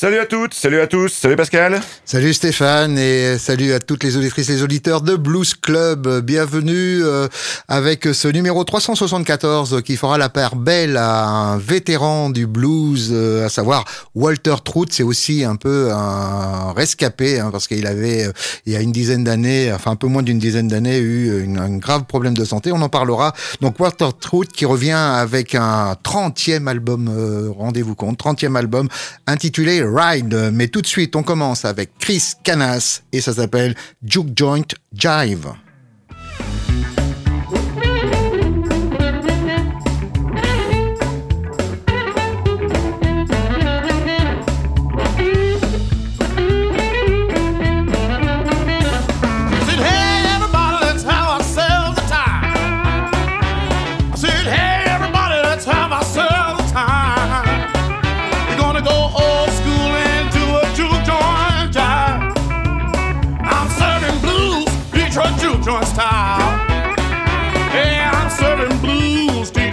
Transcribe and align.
Salut 0.00 0.20
à 0.20 0.26
toutes, 0.26 0.54
salut 0.54 0.78
à 0.78 0.86
tous, 0.86 1.08
salut 1.08 1.34
Pascal. 1.34 1.80
Salut 2.04 2.32
Stéphane 2.32 2.96
et 2.96 3.36
salut 3.36 3.72
à 3.72 3.80
toutes 3.80 4.04
les 4.04 4.16
auditrices 4.16 4.48
et 4.48 4.52
les 4.52 4.62
auditeurs 4.62 5.00
de 5.00 5.16
Blues 5.16 5.54
Club. 5.54 6.20
Bienvenue 6.20 7.02
euh, 7.02 7.26
avec 7.66 8.04
ce 8.04 8.28
numéro 8.28 8.62
374 8.62 9.82
qui 9.82 9.96
fera 9.96 10.16
la 10.16 10.28
paire 10.28 10.54
belle 10.54 10.96
à 10.96 11.26
un 11.26 11.58
vétéran 11.58 12.30
du 12.30 12.46
blues, 12.46 13.10
euh, 13.10 13.46
à 13.46 13.48
savoir 13.48 13.86
Walter 14.14 14.54
Trout. 14.64 14.88
C'est 14.92 15.02
aussi 15.02 15.42
un 15.42 15.56
peu 15.56 15.90
un 15.90 16.72
rescapé 16.74 17.40
hein, 17.40 17.48
parce 17.50 17.66
qu'il 17.66 17.88
avait, 17.88 18.26
euh, 18.26 18.32
il 18.66 18.74
y 18.74 18.76
a 18.76 18.80
une 18.80 18.92
dizaine 18.92 19.24
d'années, 19.24 19.72
enfin 19.72 19.90
un 19.90 19.96
peu 19.96 20.06
moins 20.06 20.22
d'une 20.22 20.38
dizaine 20.38 20.68
d'années, 20.68 20.98
eu 20.98 21.58
un 21.58 21.76
grave 21.76 22.04
problème 22.04 22.34
de 22.34 22.44
santé. 22.44 22.70
On 22.70 22.82
en 22.82 22.88
parlera. 22.88 23.34
Donc 23.60 23.80
Walter 23.80 24.10
Trout 24.20 24.46
qui 24.46 24.64
revient 24.64 24.92
avec 24.92 25.56
un 25.56 25.96
30e 26.04 26.68
album, 26.68 27.10
rendez-vous 27.58 27.96
compte, 27.96 28.16
30e 28.22 28.54
album 28.54 28.88
intitulé 29.26 29.87
Ride. 29.88 30.50
Mais 30.52 30.68
tout 30.68 30.82
de 30.82 30.86
suite, 30.86 31.16
on 31.16 31.22
commence 31.22 31.64
avec 31.64 31.90
Chris 31.98 32.32
Canas 32.42 33.02
et 33.12 33.20
ça 33.20 33.32
s'appelle 33.32 33.74
Juke 34.04 34.36
Joint 34.36 34.62
Jive. 34.92 35.52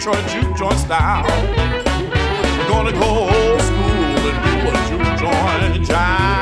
Detroit 0.06 0.28
juke 0.30 0.56
joint 0.56 0.78
style. 0.78 1.26
Gonna 2.68 2.92
go 2.92 3.28
old 3.28 3.60
school 3.60 4.30
and 4.30 4.38
do 4.46 4.70
a 4.70 4.74
juke 4.88 5.18
joint 5.18 5.84
jive. 5.88 6.35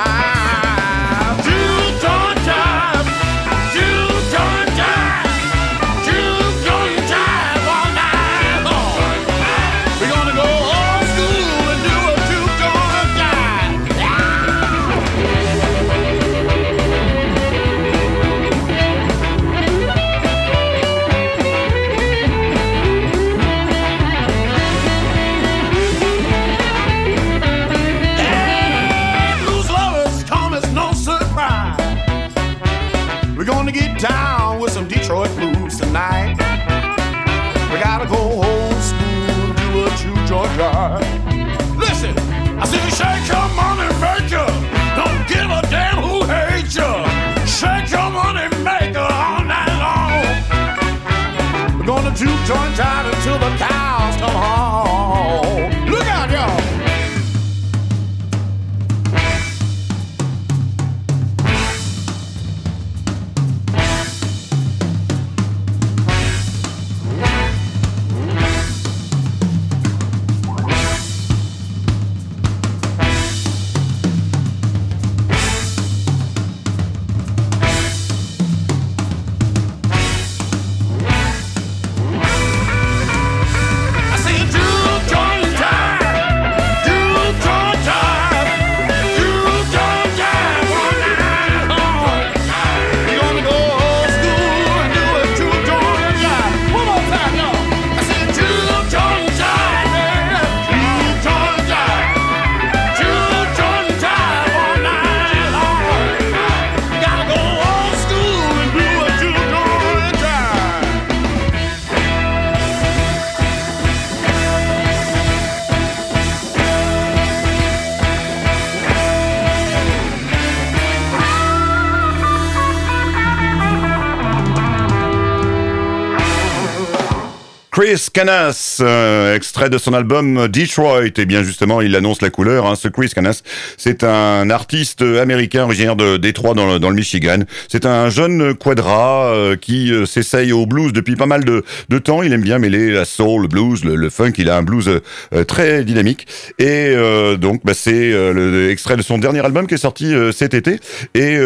Chris 127.73 128.09
Canas, 128.13 128.77
euh, 128.81 129.35
extrait 129.35 129.71
de 129.71 129.79
son 129.79 129.95
album 129.95 130.47
Detroit. 130.47 131.07
Et 131.17 131.25
bien 131.25 131.41
justement, 131.41 131.81
il 131.81 131.95
annonce 131.95 132.21
la 132.21 132.29
couleur. 132.29 132.67
Hein. 132.67 132.75
Ce 132.75 132.87
Chris 132.87 133.09
Canas, 133.09 133.41
c'est 133.77 134.03
un 134.03 134.51
artiste 134.51 135.01
américain 135.01 135.63
originaire 135.63 135.95
de 135.95 136.17
Détroit 136.17 136.53
dans 136.53 136.77
le, 136.77 136.93
Michigan. 136.93 137.39
C'est 137.69 137.87
un 137.87 138.11
jeune 138.11 138.53
quadra 138.53 139.33
euh, 139.33 139.55
qui 139.55 139.91
euh, 139.91 140.05
s'essaye 140.05 140.51
au 140.51 140.67
blues 140.67 140.93
depuis 140.93 141.15
pas 141.15 141.25
mal 141.25 141.45
de, 141.45 141.63
temps. 141.97 142.21
Il 142.21 142.31
aime 142.31 142.43
bien 142.43 142.59
mêler 142.59 142.91
la 142.91 143.05
soul, 143.05 143.41
le 143.41 143.47
blues, 143.47 143.83
le, 143.83 144.09
funk. 144.11 144.33
Il 144.37 144.51
a 144.51 144.57
un 144.57 144.61
blues 144.61 145.01
très 145.47 145.83
dynamique. 145.83 146.27
Et 146.59 146.93
donc, 147.39 147.61
bah, 147.63 147.73
c'est 147.73 148.11
le 148.11 148.69
extrait 148.69 148.97
de 148.97 149.01
son 149.01 149.17
dernier 149.17 149.43
album 149.43 149.65
qui 149.65 149.73
est 149.73 149.77
sorti 149.77 150.13
cet 150.31 150.53
été. 150.53 150.79
Et 151.15 151.37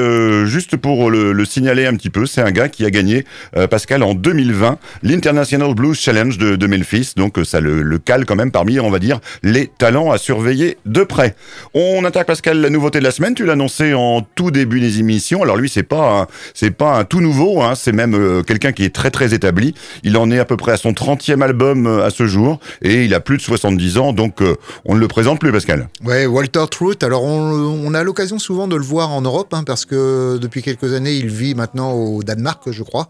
juste 0.46 0.76
pour 0.76 1.10
le, 1.10 1.32
le, 1.32 1.46
signaler 1.46 1.86
un 1.86 1.96
petit 1.96 2.10
peu, 2.10 2.26
c'est 2.26 2.42
un 2.42 2.52
gars 2.52 2.68
qui 2.68 2.86
a 2.86 2.90
gagné, 2.90 3.24
Pascal, 3.70 4.04
en 4.04 4.14
2020, 4.14 4.80
l'International 5.04 5.74
Blues 5.74 5.98
Challenge 5.98 6.17
de, 6.26 6.56
de 6.56 6.68
Memphis, 6.68 7.14
donc 7.16 7.38
euh, 7.38 7.44
ça 7.44 7.60
le, 7.60 7.84
le, 7.84 8.00
cale 8.00 8.26
quand 8.26 8.36
même 8.36 8.52
parmi, 8.52 8.80
on 8.80 8.90
va 8.90 8.98
dire, 8.98 9.20
les 9.44 9.68
talents 9.68 10.12
à 10.12 10.18
surveiller 10.18 10.78
de 10.86 11.04
près. 11.04 11.36
On 11.76 12.04
attaque 12.06 12.28
Pascal 12.28 12.60
la 12.60 12.70
nouveauté 12.70 13.00
de 13.00 13.04
la 13.04 13.12
semaine. 13.12 13.36
Tu 13.36 13.50
annoncé 13.50 13.94
en 13.94 14.22
tout 14.36 14.52
début 14.52 14.80
des 14.80 15.00
émissions. 15.00 15.44
Alors 15.44 15.58
lui, 15.58 15.70
c'est 15.70 15.84
pas 15.84 16.28
c'est 16.54 16.72
pas 16.72 16.98
un 16.98 17.04
tout 17.04 17.22
nouveau, 17.22 17.62
hein, 17.62 17.76
c'est 17.76 17.92
même 17.92 18.16
euh, 18.16 18.42
quelqu'un 18.42 18.72
qui 18.72 18.84
est 18.84 18.94
très 18.94 19.12
très 19.12 19.34
établi. 19.34 19.76
Il 20.04 20.18
en 20.18 20.32
est 20.32 20.40
à 20.40 20.46
peu 20.46 20.58
près 20.58 20.72
à 20.72 20.78
son 20.78 20.92
30e 20.92 21.42
album 21.42 21.86
euh, 21.86 22.04
à 22.04 22.10
ce 22.10 22.26
jour 22.26 22.60
et 22.82 23.06
il 23.06 23.14
a 23.14 23.20
plus 23.20 23.38
de 23.38 23.42
70 23.44 23.98
ans, 23.98 24.14
donc 24.14 24.42
on 24.86 24.96
ne 24.96 25.00
le 25.00 25.08
présente 25.08 25.40
plus, 25.40 25.52
Pascal. 25.52 25.88
Ouais, 26.04 26.26
Walter 26.26 26.66
Trout. 26.70 27.04
Alors 27.04 27.24
on, 27.24 27.40
on 27.86 27.94
a 27.94 28.04
l'occasion 28.04 28.40
souvent 28.40 28.68
de 28.68 28.76
le 28.76 28.84
voir 28.84 29.12
en 29.12 29.22
Europe, 29.22 29.54
hein, 29.54 29.64
parce 29.66 29.86
que 29.86 30.38
depuis 30.38 30.64
quelques 30.64 30.94
années, 30.94 31.14
il 31.14 31.28
vit 31.28 31.54
maintenant 31.54 31.92
au 31.92 32.24
Danemark, 32.24 32.72
je 32.72 32.84
crois, 32.84 33.08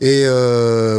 et 0.00 0.26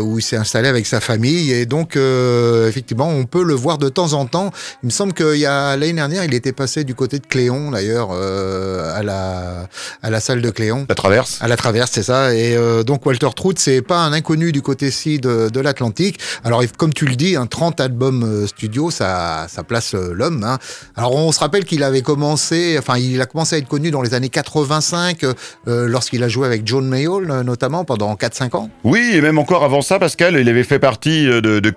où 0.01 0.17
il 0.17 0.23
s'est 0.23 0.37
installé 0.37 0.67
avec 0.67 0.87
sa 0.87 0.99
famille 0.99 1.50
et 1.51 1.65
donc 1.65 1.95
euh, 1.95 2.68
effectivement 2.68 3.09
on 3.09 3.25
peut 3.25 3.44
le 3.44 3.53
voir 3.53 3.77
de 3.77 3.89
temps 3.89 4.13
en 4.13 4.25
temps. 4.25 4.51
Il 4.83 4.88
me 4.88 4.92
semble 4.92 5.13
qu'il 5.13 5.38
y 5.38 5.45
a 5.45 5.75
l'année 5.75 5.94
dernière 5.94 6.24
il 6.24 6.33
était 6.33 6.53
passé 6.53 6.83
du 6.83 6.95
côté 6.95 7.19
de 7.19 7.25
Cléon 7.25 7.71
d'ailleurs 7.71 8.09
euh, 8.12 8.98
à 8.98 9.03
la 9.03 9.68
à 10.01 10.09
la 10.09 10.19
salle 10.19 10.42
de 10.42 10.50
Cléon. 10.50 10.86
La 10.89 10.95
Traverse. 10.95 11.39
À 11.42 11.48
la 11.48 11.57
Traverse 11.57 11.92
c'est 11.94 12.03
ça. 12.03 12.33
Et 12.33 12.56
euh, 12.56 12.83
donc 12.83 13.06
Walter 13.06 13.30
Trout 13.36 13.57
c'est 13.59 13.81
pas 13.81 14.00
un 14.00 14.13
inconnu 14.13 14.51
du 14.51 14.62
côté-ci 14.62 15.19
de, 15.19 15.50
de 15.50 15.59
l'Atlantique. 15.59 16.19
Alors 16.44 16.63
comme 16.77 16.94
tu 16.94 17.06
le 17.06 17.15
dis, 17.15 17.36
un 17.36 17.45
30 17.48 17.80
albums 17.81 18.48
studio 18.48 18.92
ça 18.92 19.48
ça 19.50 19.63
place 19.63 19.94
l'homme. 19.94 20.44
Hein. 20.44 20.57
Alors 20.95 21.15
on 21.15 21.31
se 21.31 21.39
rappelle 21.39 21.65
qu'il 21.65 21.83
avait 21.83 22.01
commencé, 22.01 22.77
enfin 22.80 22.98
il 22.98 23.21
a 23.21 23.25
commencé 23.25 23.56
à 23.56 23.59
être 23.59 23.68
connu 23.68 23.92
dans 23.92 24.01
les 24.01 24.13
années 24.13 24.30
85 24.30 25.25
lorsqu'il 25.65 26.24
a 26.24 26.27
joué 26.27 26.48
avec 26.48 26.65
John 26.65 26.88
Mayall 26.88 27.42
notamment 27.44 27.83
pendant 27.83 28.13
4-5 28.15 28.56
ans. 28.56 28.69
Oui 28.83 29.12
et 29.13 29.21
même 29.21 29.38
encore 29.38 29.63
avant 29.63 29.81
ça 29.81 30.00
Pascal 30.00 30.38
il 30.39 30.48
avait 30.48 30.63
fait 30.63 30.80
partie 30.80 31.27
de, 31.41 31.59
de 31.59 31.69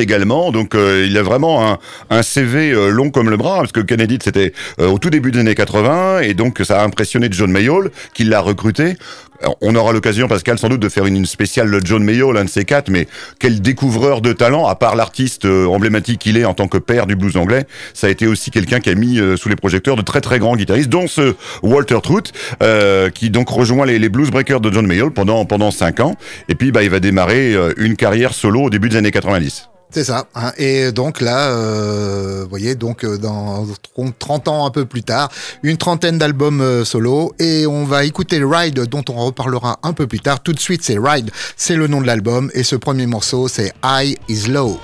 également. 0.00 0.50
Donc 0.52 0.74
euh, 0.74 1.06
il 1.06 1.16
a 1.18 1.22
vraiment 1.22 1.78
un, 2.10 2.22
CV 2.22 2.70
euh, 2.70 2.88
long 2.88 3.10
comme 3.10 3.30
le 3.30 3.36
bras, 3.36 3.58
parce 3.58 3.72
que 3.72 3.80
Kennedy 3.80 4.18
c'était 4.22 4.52
euh, 4.80 4.88
au 4.88 4.98
tout 4.98 5.10
début 5.10 5.30
des 5.30 5.40
années 5.40 5.54
80, 5.54 6.20
et 6.20 6.34
donc 6.34 6.60
ça 6.64 6.80
a 6.80 6.84
impressionné 6.84 7.28
John 7.30 7.50
Mayall, 7.50 7.90
qui 8.14 8.24
l'a 8.24 8.40
recruté. 8.40 8.96
On 9.60 9.74
aura 9.76 9.92
l'occasion, 9.92 10.26
Pascal, 10.26 10.58
sans 10.58 10.68
doute, 10.68 10.80
de 10.80 10.88
faire 10.88 11.06
une, 11.06 11.24
spéciale 11.24 11.80
John 11.84 12.02
Mayall, 12.02 12.34
l'un 12.34 12.44
de 12.44 12.48
ces 12.48 12.64
quatre, 12.64 12.90
mais 12.90 13.06
quel 13.38 13.60
découvreur 13.60 14.20
de 14.20 14.32
talent, 14.32 14.66
à 14.66 14.74
part 14.74 14.96
l'artiste 14.96 15.44
euh, 15.44 15.66
emblématique 15.66 16.20
qu'il 16.20 16.36
est 16.36 16.44
en 16.44 16.54
tant 16.54 16.66
que 16.66 16.78
père 16.78 17.06
du 17.06 17.14
blues 17.14 17.36
anglais, 17.36 17.66
ça 17.94 18.08
a 18.08 18.10
été 18.10 18.26
aussi 18.26 18.50
quelqu'un 18.50 18.80
qui 18.80 18.90
a 18.90 18.94
mis 18.94 19.20
euh, 19.20 19.36
sous 19.36 19.48
les 19.48 19.56
projecteurs 19.56 19.96
de 19.96 20.02
très 20.02 20.20
très 20.20 20.38
grands 20.38 20.56
guitaristes, 20.56 20.88
dont 20.88 21.06
ce 21.06 21.36
Walter 21.62 21.98
Trout, 22.02 22.32
euh, 22.62 23.10
qui 23.10 23.30
donc 23.30 23.48
rejoint 23.48 23.86
les, 23.86 24.08
blues 24.08 24.30
breakers 24.30 24.60
de 24.60 24.72
John 24.72 24.86
Mayall 24.86 25.12
pendant 25.12 25.44
pendant 25.44 25.70
cinq 25.70 26.00
ans, 26.00 26.14
et 26.48 26.54
puis 26.54 26.72
bah, 26.72 26.82
il 26.82 26.90
va 26.90 26.98
démarrer 26.98 27.54
une 27.76 27.96
carrière 27.96 28.34
solo 28.34 28.62
au 28.62 28.70
début 28.70 28.88
des 28.88 28.96
années 28.96 29.10
90. 29.10 29.68
C'est 29.90 30.04
ça. 30.04 30.26
hein. 30.34 30.52
Et 30.58 30.92
donc 30.92 31.20
là, 31.20 31.48
euh, 31.50 32.40
vous 32.42 32.48
voyez, 32.50 32.74
donc 32.74 33.04
euh, 33.04 33.16
dans 33.16 33.66
30 34.18 34.48
ans 34.48 34.66
un 34.66 34.70
peu 34.70 34.84
plus 34.84 35.02
tard, 35.02 35.30
une 35.62 35.78
trentaine 35.78 36.18
d'albums 36.18 36.60
euh, 36.60 36.84
solo. 36.84 37.34
Et 37.38 37.66
on 37.66 37.84
va 37.84 38.04
écouter 38.04 38.40
Ride, 38.44 38.78
dont 38.86 39.04
on 39.08 39.14
reparlera 39.14 39.78
un 39.82 39.94
peu 39.94 40.06
plus 40.06 40.20
tard. 40.20 40.40
Tout 40.42 40.52
de 40.52 40.60
suite, 40.60 40.82
c'est 40.84 40.98
Ride, 40.98 41.30
c'est 41.56 41.76
le 41.76 41.86
nom 41.86 42.00
de 42.02 42.06
l'album. 42.06 42.50
Et 42.54 42.64
ce 42.64 42.76
premier 42.76 43.06
morceau, 43.06 43.48
c'est 43.48 43.72
High 43.82 44.16
is 44.28 44.48
Low. 44.48 44.78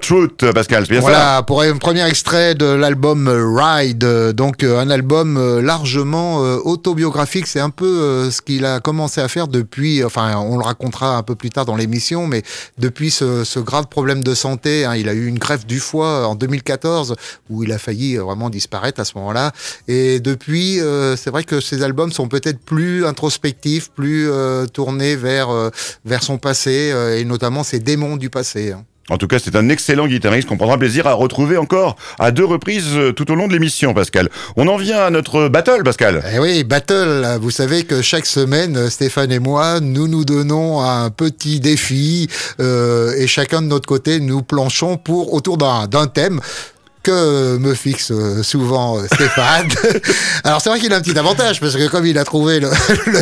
Truth, 0.00 0.50
Pascal, 0.52 0.86
bien 0.86 1.00
voilà, 1.00 1.42
pour 1.42 1.60
un 1.60 1.76
premier 1.76 2.06
extrait 2.08 2.54
de 2.54 2.64
l'album 2.64 3.28
Ride, 3.28 4.32
donc 4.32 4.62
euh, 4.62 4.78
un 4.78 4.88
album 4.88 5.36
euh, 5.36 5.60
largement 5.60 6.42
euh, 6.42 6.56
autobiographique. 6.64 7.46
C'est 7.46 7.60
un 7.60 7.68
peu 7.68 8.30
ce 8.30 8.40
qu'il 8.40 8.64
a 8.64 8.80
commencé 8.80 9.20
à 9.20 9.28
faire 9.28 9.46
depuis, 9.46 10.02
enfin, 10.02 10.38
on 10.38 10.56
le 10.56 10.64
racontera 10.64 11.18
un 11.18 11.22
peu 11.22 11.34
plus 11.34 11.50
tard 11.50 11.66
dans 11.66 11.76
l'émission, 11.76 12.26
mais 12.26 12.42
depuis 12.78 13.10
ce, 13.10 13.44
ce, 13.44 13.58
grave 13.58 13.86
problème 13.88 14.24
de 14.24 14.34
santé, 14.34 14.86
hein, 14.86 14.96
il 14.96 15.06
a 15.06 15.12
eu 15.12 15.26
une 15.26 15.38
greffe 15.38 15.66
du 15.66 15.80
foie 15.80 16.26
en 16.26 16.34
2014 16.34 17.14
où 17.50 17.62
il 17.62 17.70
a 17.70 17.78
failli 17.78 18.16
vraiment 18.16 18.48
disparaître 18.48 19.00
à 19.00 19.04
ce 19.04 19.18
moment-là. 19.18 19.52
Et 19.86 20.18
depuis, 20.18 20.80
c'est 21.16 21.30
vrai 21.30 21.44
que 21.44 21.60
ses 21.60 21.82
albums 21.82 22.10
sont 22.10 22.28
peut-être 22.28 22.60
plus 22.60 23.04
introspectifs, 23.04 23.90
plus 23.90 24.30
tournés 24.72 25.16
vers 25.16 25.48
vers 26.04 26.22
son 26.22 26.38
passé 26.38 26.94
et 27.18 27.24
notamment 27.24 27.64
ses 27.64 27.80
démons 27.80 28.16
du 28.16 28.30
passé. 28.30 28.72
Hein. 28.72 28.84
En 29.10 29.18
tout 29.18 29.26
cas, 29.26 29.38
c'est 29.38 29.54
un 29.54 29.68
excellent 29.68 30.06
guitariste 30.06 30.48
qu'on 30.48 30.56
prendra 30.56 30.78
plaisir 30.78 31.06
à 31.06 31.12
retrouver 31.12 31.58
encore 31.58 31.96
à 32.18 32.30
deux 32.30 32.44
reprises 32.44 32.96
euh, 32.96 33.12
tout 33.12 33.30
au 33.30 33.34
long 33.34 33.48
de 33.48 33.52
l'émission, 33.52 33.92
Pascal. 33.92 34.30
On 34.56 34.66
en 34.66 34.78
vient 34.78 34.98
à 34.98 35.10
notre 35.10 35.48
battle, 35.48 35.82
Pascal. 35.84 36.22
Eh 36.34 36.38
oui, 36.38 36.64
battle. 36.64 37.38
Vous 37.40 37.50
savez 37.50 37.84
que 37.84 38.00
chaque 38.00 38.24
semaine, 38.24 38.88
Stéphane 38.88 39.30
et 39.30 39.38
moi, 39.38 39.80
nous 39.80 40.08
nous 40.08 40.24
donnons 40.24 40.80
un 40.80 41.10
petit 41.10 41.60
défi 41.60 42.28
euh, 42.60 43.12
et 43.18 43.26
chacun 43.26 43.60
de 43.60 43.66
notre 43.66 43.86
côté, 43.86 44.20
nous 44.20 44.42
planchons 44.42 44.96
pour 44.96 45.34
autour 45.34 45.58
d'un 45.58 46.06
thème 46.06 46.40
que 47.04 47.58
me 47.58 47.74
fixe 47.74 48.10
euh, 48.10 48.42
souvent 48.42 48.98
euh, 48.98 49.04
Stéphane. 49.12 49.68
Alors 50.44 50.60
c'est 50.60 50.70
vrai 50.70 50.80
qu'il 50.80 50.92
a 50.92 50.96
un 50.96 51.00
petit 51.02 51.16
avantage 51.18 51.60
parce 51.60 51.76
que 51.76 51.86
comme 51.88 52.06
il 52.06 52.18
a 52.18 52.24
trouvé 52.24 52.60
le, 52.60 52.70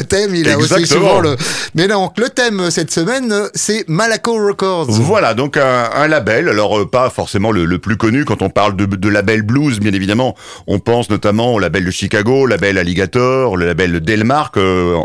thème, 0.09 0.35
il 0.35 0.49
a 0.49 0.57
aussi 0.57 0.87
souvent 0.87 1.21
le. 1.21 1.37
Mais 1.75 1.89
donc 1.89 2.19
le 2.19 2.29
thème 2.29 2.71
cette 2.71 2.93
semaine, 2.93 3.35
c'est 3.55 3.85
Malaco 3.89 4.35
Records. 4.47 4.87
Voilà, 4.89 5.35
donc 5.35 5.57
un, 5.57 6.07
label. 6.07 6.49
Alors 6.49 6.79
euh, 6.79 6.89
pas 6.89 7.11
forcément 7.11 7.51
le, 7.51 7.79
plus 7.79 7.97
connu 7.97 8.25
quand 8.25 8.41
on 8.41 8.51
parle 8.51 8.77
de, 8.77 8.87
de, 8.87 9.09
label 9.09 9.43
blues, 9.43 9.81
bien 9.81 9.93
évidemment. 9.93 10.37
On 10.69 10.79
pense 10.79 11.11
notamment 11.11 11.53
au 11.55 11.59
label 11.59 11.85
de 11.85 11.91
Chicago, 11.91 12.47
label 12.47 12.79
Alligator, 12.79 13.57
le 13.57 13.67
label 13.67 14.01
Delmark, 14.01 14.57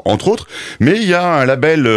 entre 0.06 0.28
autres. 0.28 0.48
Mais 0.80 0.98
il 0.98 1.08
y 1.08 1.16
a 1.16 1.26
un 1.26 1.46
label 1.46 1.88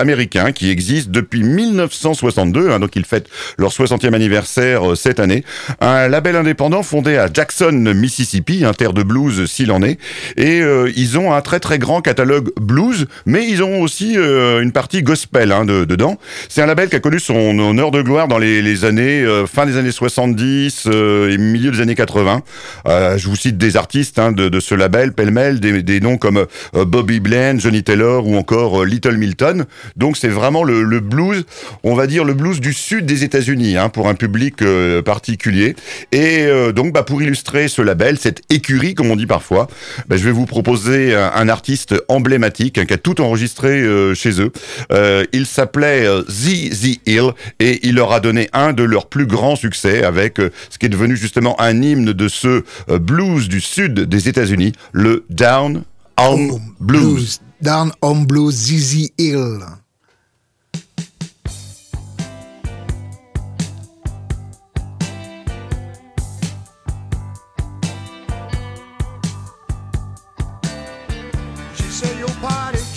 américain 0.00 0.52
qui 0.52 0.70
existe 0.70 1.10
depuis 1.10 1.42
1962, 1.42 2.70
hein, 2.70 2.80
donc 2.80 2.96
ils 2.96 3.04
fêtent 3.04 3.28
leur 3.58 3.70
60e 3.72 4.14
anniversaire 4.14 4.96
cette 4.96 5.20
année. 5.20 5.44
Un 5.80 6.13
label 6.14 6.36
indépendant 6.36 6.84
fondé 6.84 7.16
à 7.16 7.26
Jackson, 7.26 7.72
Mississippi, 7.72 8.64
un 8.64 8.72
terre 8.72 8.92
de 8.92 9.02
blues 9.02 9.46
s'il 9.46 9.72
en 9.72 9.82
est. 9.82 9.98
Et 10.36 10.60
euh, 10.60 10.88
ils 10.94 11.18
ont 11.18 11.32
un 11.32 11.40
très 11.40 11.58
très 11.58 11.80
grand 11.80 12.02
catalogue 12.02 12.50
blues, 12.60 13.08
mais 13.26 13.48
ils 13.48 13.64
ont 13.64 13.80
aussi 13.80 14.14
euh, 14.16 14.62
une 14.62 14.70
partie 14.70 15.02
gospel 15.02 15.50
hein, 15.50 15.64
de, 15.64 15.84
dedans. 15.84 16.16
C'est 16.48 16.62
un 16.62 16.66
label 16.66 16.88
qui 16.88 16.94
a 16.94 17.00
connu 17.00 17.18
son 17.18 17.58
honneur 17.58 17.90
de 17.90 18.00
gloire 18.00 18.28
dans 18.28 18.38
les, 18.38 18.84
années 18.84 19.24
euh, 19.24 19.48
fin 19.48 19.66
des 19.66 19.76
années 19.76 19.90
70 19.90 20.86
et 20.86 21.36
milieu 21.36 21.72
des 21.72 21.80
années 21.80 21.96
80. 21.96 22.42
je 22.86 23.28
vous 23.28 23.34
cite 23.34 23.58
des 23.58 23.76
artistes 23.76 24.20
hein, 24.20 24.30
de, 24.30 24.60
ce 24.60 24.76
label, 24.76 25.14
pêle-mêle, 25.14 25.58
des, 25.58 26.00
noms 26.00 26.16
comme 26.16 26.46
Bobby 26.74 27.18
Bland, 27.18 27.58
Johnny 27.58 27.82
Taylor 27.82 28.24
ou 28.24 28.36
encore 28.36 28.84
Little 28.84 29.16
Milton. 29.16 29.64
Donc 29.96 30.16
c'est 30.16 30.28
vraiment 30.28 30.62
le, 30.62 30.84
le, 30.84 31.00
blues, 31.00 31.44
on 31.82 31.96
va 31.96 32.06
dire 32.06 32.22
le 32.22 32.34
blues 32.34 32.60
du 32.60 32.72
sud 32.72 33.04
des 33.04 33.24
États-Unis, 33.24 33.76
hein, 33.76 33.88
pour 33.88 34.06
un 34.06 34.14
public 34.14 34.62
particulier. 35.04 35.74
Et 36.12 36.42
euh, 36.42 36.72
donc, 36.72 36.92
bah, 36.92 37.02
pour 37.02 37.22
illustrer 37.22 37.68
ce 37.68 37.82
label, 37.82 38.18
cette 38.18 38.42
écurie, 38.50 38.94
comme 38.94 39.10
on 39.10 39.16
dit 39.16 39.26
parfois, 39.26 39.68
bah, 40.08 40.16
je 40.16 40.24
vais 40.24 40.32
vous 40.32 40.46
proposer 40.46 41.14
un, 41.14 41.48
artiste 41.48 41.94
emblématique 42.08 42.78
hein, 42.78 42.86
qui 42.86 42.94
a 42.94 42.98
tout 42.98 43.20
enregistré 43.20 43.82
euh, 43.82 44.14
chez 44.14 44.40
eux. 44.40 44.50
Euh, 44.92 45.24
il 45.32 45.46
s'appelait 45.46 46.06
ZZ 46.28 46.98
Hill 47.06 47.32
et 47.60 47.86
il 47.86 47.96
leur 47.96 48.12
a 48.12 48.20
donné 48.20 48.48
un 48.52 48.72
de 48.72 48.82
leurs 48.82 49.06
plus 49.06 49.26
grands 49.26 49.56
succès 49.56 50.04
avec 50.04 50.38
ce 50.38 50.78
qui 50.78 50.86
est 50.86 50.90
devenu 50.90 51.16
justement 51.16 51.60
un 51.60 51.82
hymne 51.82 52.12
de 52.12 52.28
ce 52.28 52.64
blues 52.88 53.48
du 53.48 53.60
sud 53.60 54.00
des 54.00 54.28
États-Unis, 54.28 54.72
le 54.92 55.24
Down 55.30 55.84
Home 56.18 56.60
blues. 56.80 57.14
blues. 57.14 57.40
Down 57.60 57.92
Home 58.02 58.26
Blues, 58.26 58.54
ZZ 58.54 59.10
Hill. 59.18 59.60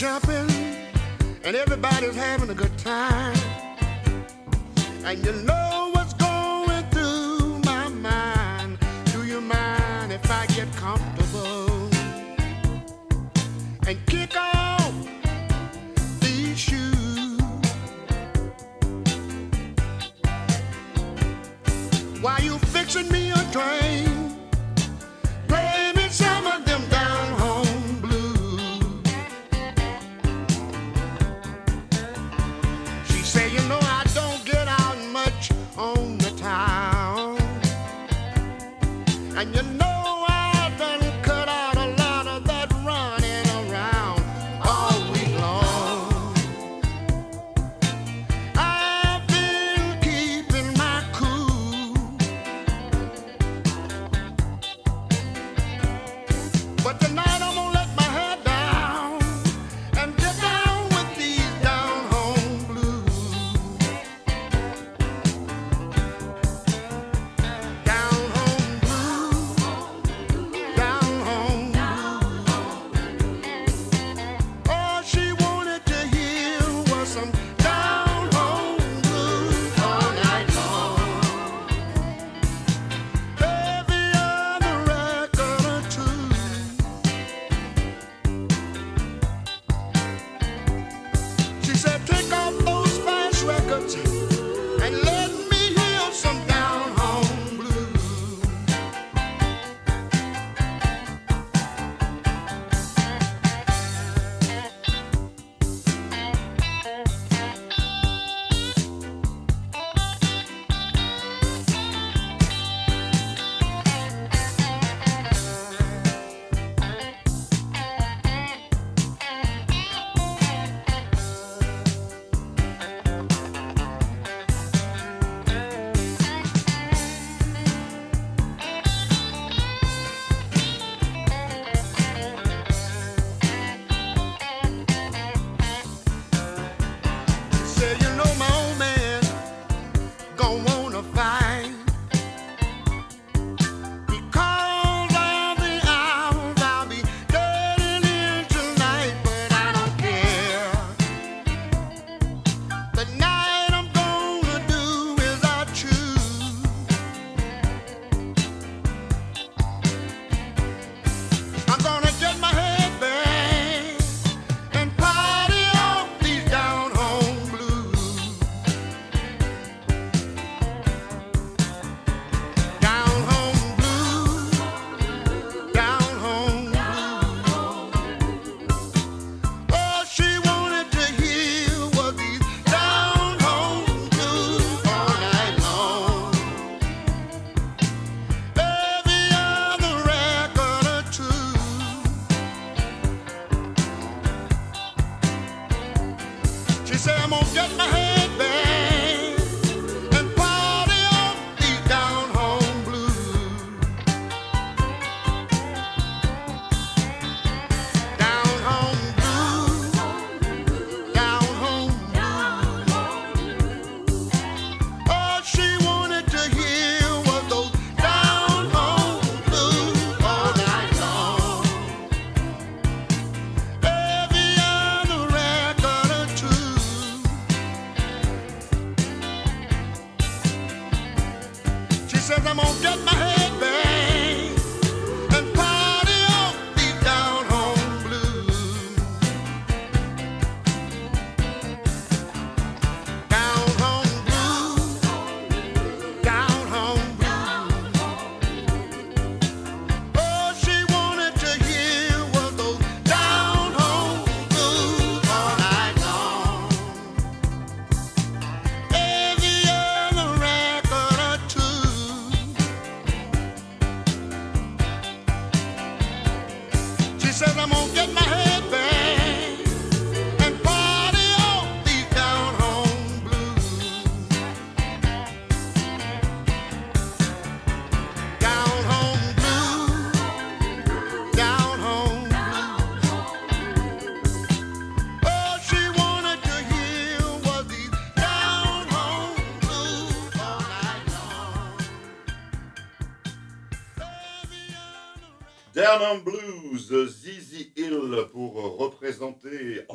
And 0.04 1.56
everybody's 1.56 2.16
having 2.16 2.52
a 2.52 2.54
good 2.54 2.78
time. 2.78 3.36
And 5.04 5.26
you 5.26 5.32
know 5.44 5.90
what's 5.92 6.14
going 6.14 6.84
through 6.92 7.60
my 7.66 7.88
mind. 7.88 8.78
Do 9.06 9.26
you 9.26 9.42
mind 9.42 10.12
if 10.14 10.30
I 10.30 10.46
get 10.48 10.72
comfortable 10.76 11.90
and 13.88 13.98
kick 14.06 14.36
off 14.38 14.94
these 16.20 16.60
shoes? 16.60 17.42
While 22.22 22.44
you 22.44 22.60
fixing 22.60 23.12
me 23.12 23.32
a 23.32 23.52
drink? 23.52 24.07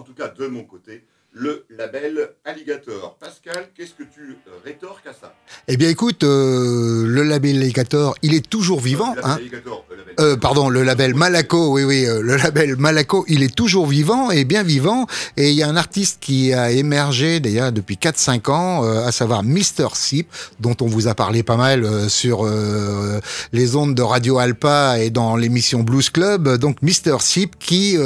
En 0.03 0.05
tout 0.05 0.15
cas 0.15 0.27
de 0.27 0.49
mon 0.49 0.65
côté, 0.65 1.05
le 1.31 1.65
label 1.71 2.33
Alligator. 2.45 3.17
Pascal, 3.19 3.69
qu'est-ce 3.73 3.95
que 3.95 4.03
tu 4.03 4.37
rétorques 4.65 5.07
à 5.07 5.13
ça? 5.13 5.33
Eh 5.69 5.77
bien, 5.77 5.91
écoute, 5.91 6.25
euh, 6.25 7.07
le 7.07 7.23
label 7.23 7.63
Alligator, 7.63 8.17
il 8.23 8.35
est 8.35 8.51
toujours 8.51 8.81
vivant. 8.81 9.11
Le 9.11 9.21
label 9.21 9.31
Hein 9.31 9.37
Alligator, 9.37 9.87
Euh, 10.21 10.37
pardon, 10.37 10.69
le 10.69 10.83
label 10.83 11.15
Malaco, 11.15 11.73
oui, 11.73 11.85
oui, 11.85 12.07
euh, 12.07 12.21
le 12.23 12.37
label 12.37 12.77
Malaco, 12.77 13.25
il 13.29 13.43
est 13.43 13.55
toujours 13.55 13.87
vivant 13.87 14.31
et 14.31 14.45
bien 14.45 14.63
vivant. 14.63 15.07
Et 15.37 15.51
il 15.51 15.55
y 15.55 15.63
a 15.63 15.69
un 15.69 15.77
artiste 15.77 16.19
qui 16.21 16.53
a 16.53 16.71
émergé 16.71 17.41
d'ailleurs 17.41 17.73
depuis 17.73 17.97
4-5 17.97 18.51
ans, 18.51 18.85
euh, 18.85 19.07
à 19.07 19.13
savoir 19.13 19.43
Mr. 19.43 19.89
Sip, 19.95 20.29
dont 20.61 20.77
on 20.81 20.87
vous 20.87 21.09
a 21.09 21.15
parlé 21.15 21.43
pas 21.43 21.57
mal 21.57 21.85
euh, 21.85 22.09
sur 22.09 22.47
euh, 22.47 23.21
les 23.53 23.77
ondes 23.77 23.95
de 23.95 24.03
Radio 24.03 24.39
Alpa 24.39 24.99
et 25.01 25.11
dans 25.11 25.37
l'émission 25.37 25.83
Blues 25.83 26.11
Club. 26.11 26.57
Donc 26.57 26.77
Mr. 26.83 27.19
Sip 27.21 27.57
qui, 27.59 27.97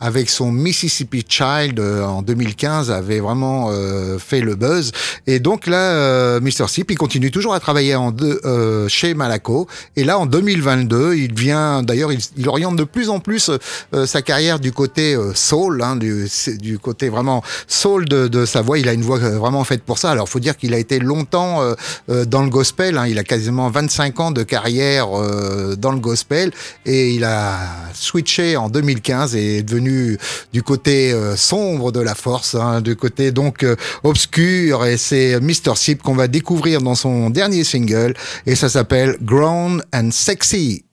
avec 0.00 0.30
son 0.30 0.50
Mississippi 0.50 1.24
Child 1.28 1.80
en 1.80 2.22
2015, 2.22 2.90
avait 2.90 3.20
vraiment 3.20 3.70
fait 4.18 4.40
le 4.40 4.54
buzz. 4.54 4.92
Et 5.26 5.40
donc 5.40 5.66
là, 5.66 6.40
Mr. 6.40 6.68
Sip, 6.68 6.90
il 6.90 6.96
continue 6.96 7.30
toujours 7.30 7.54
à 7.54 7.60
travailler 7.60 7.94
en 7.94 8.10
deux, 8.10 8.40
chez 8.88 9.14
Malaco. 9.14 9.68
Et 9.96 10.04
là, 10.04 10.18
en 10.18 10.26
2022, 10.26 11.14
il 11.14 11.34
vient, 11.38 11.82
d'ailleurs, 11.82 12.12
il, 12.12 12.20
il 12.36 12.48
oriente 12.48 12.76
de 12.76 12.84
plus 12.84 13.08
en 13.08 13.20
plus 13.20 13.50
euh, 13.94 14.06
sa 14.06 14.22
carrière 14.22 14.58
du 14.60 14.72
côté 14.72 15.14
euh, 15.14 15.32
soul, 15.34 15.82
hein, 15.82 15.96
du, 15.96 16.28
du 16.58 16.78
côté 16.78 17.08
vraiment 17.08 17.42
soul 17.66 18.08
de, 18.08 18.28
de 18.28 18.44
sa 18.46 18.62
voix. 18.62 18.78
Il 18.78 18.88
a 18.88 18.92
une 18.92 19.02
voix 19.02 19.18
euh, 19.20 19.38
vraiment 19.38 19.64
faite 19.64 19.82
pour 19.84 19.98
ça. 19.98 20.10
Alors, 20.10 20.28
faut 20.28 20.40
dire 20.40 20.56
qu'il 20.56 20.74
a 20.74 20.78
été 20.78 20.98
longtemps 20.98 21.62
euh, 21.62 21.74
euh, 22.10 22.24
dans 22.24 22.42
le 22.42 22.50
gospel. 22.50 22.98
hein. 22.98 23.06
Il 23.06 23.18
a 23.18 23.24
quasiment 23.24 23.70
25 23.70 24.20
ans 24.20 24.30
de 24.30 24.42
carrière 24.42 25.08
euh, 25.18 25.76
dans 25.76 25.92
le 25.92 25.98
gospel 26.00 26.50
et 26.86 27.10
il 27.14 27.24
a 27.24 27.58
switché 27.94 28.56
en 28.56 28.68
2015 28.68 29.34
et 29.36 29.58
est 29.58 29.62
devenu 29.62 30.18
du 30.52 30.62
côté 30.62 31.12
euh, 31.12 31.36
sombre 31.36 31.92
de 31.92 32.00
la 32.00 32.14
force, 32.14 32.54
hein, 32.54 32.80
du 32.80 32.96
côté 32.96 33.30
donc 33.32 33.62
euh, 33.62 33.76
obscur. 34.04 34.84
Et 34.86 34.96
c'est 34.96 35.38
Mr. 35.40 35.74
Sip 35.76 36.02
qu'on 36.02 36.14
va 36.14 36.28
découvrir 36.28 36.80
dans 36.82 36.94
son 36.94 37.30
dernier 37.30 37.64
single 37.64 38.14
et 38.46 38.54
ça 38.54 38.68
s'appelle 38.68 39.16
Grown 39.22 39.82
and 39.94 40.10
Sexy. 40.12 40.84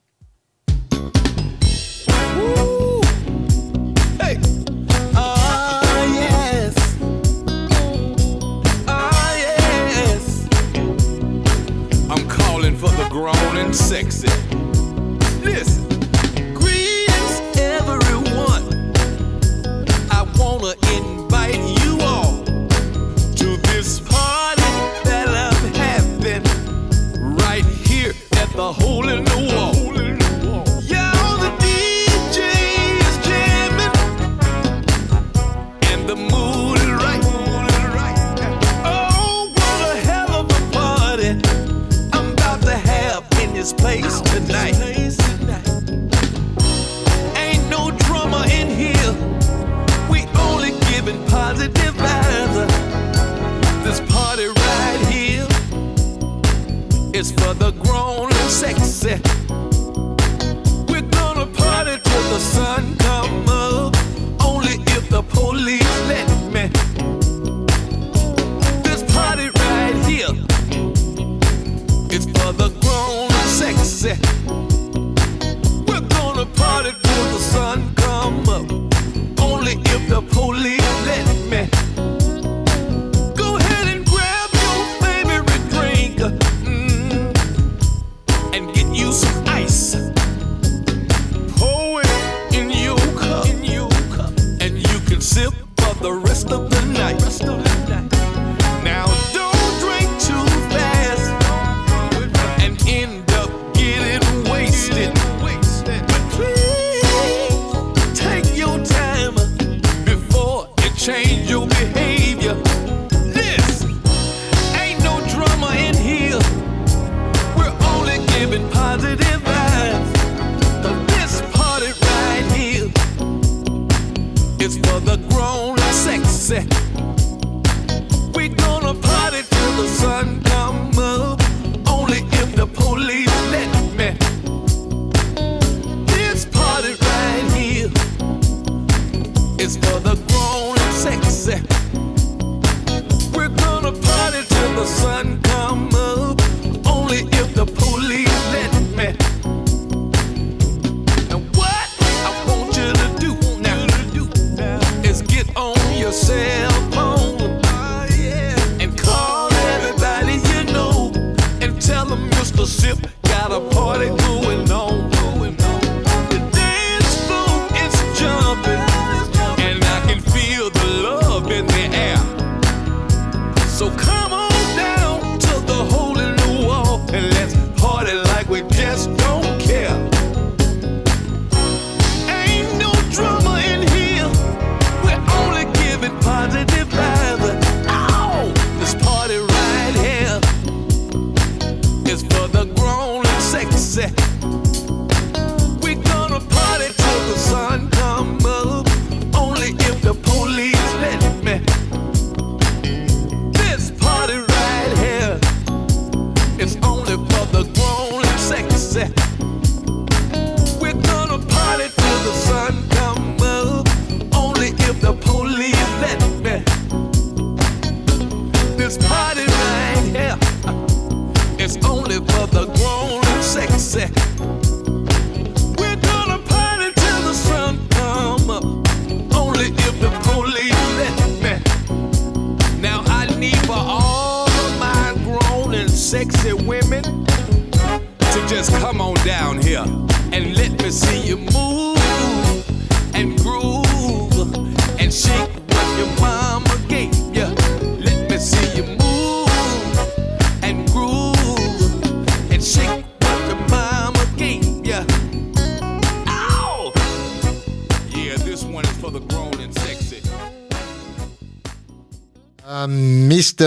Thank 0.67 1.17
you. 1.17 1.24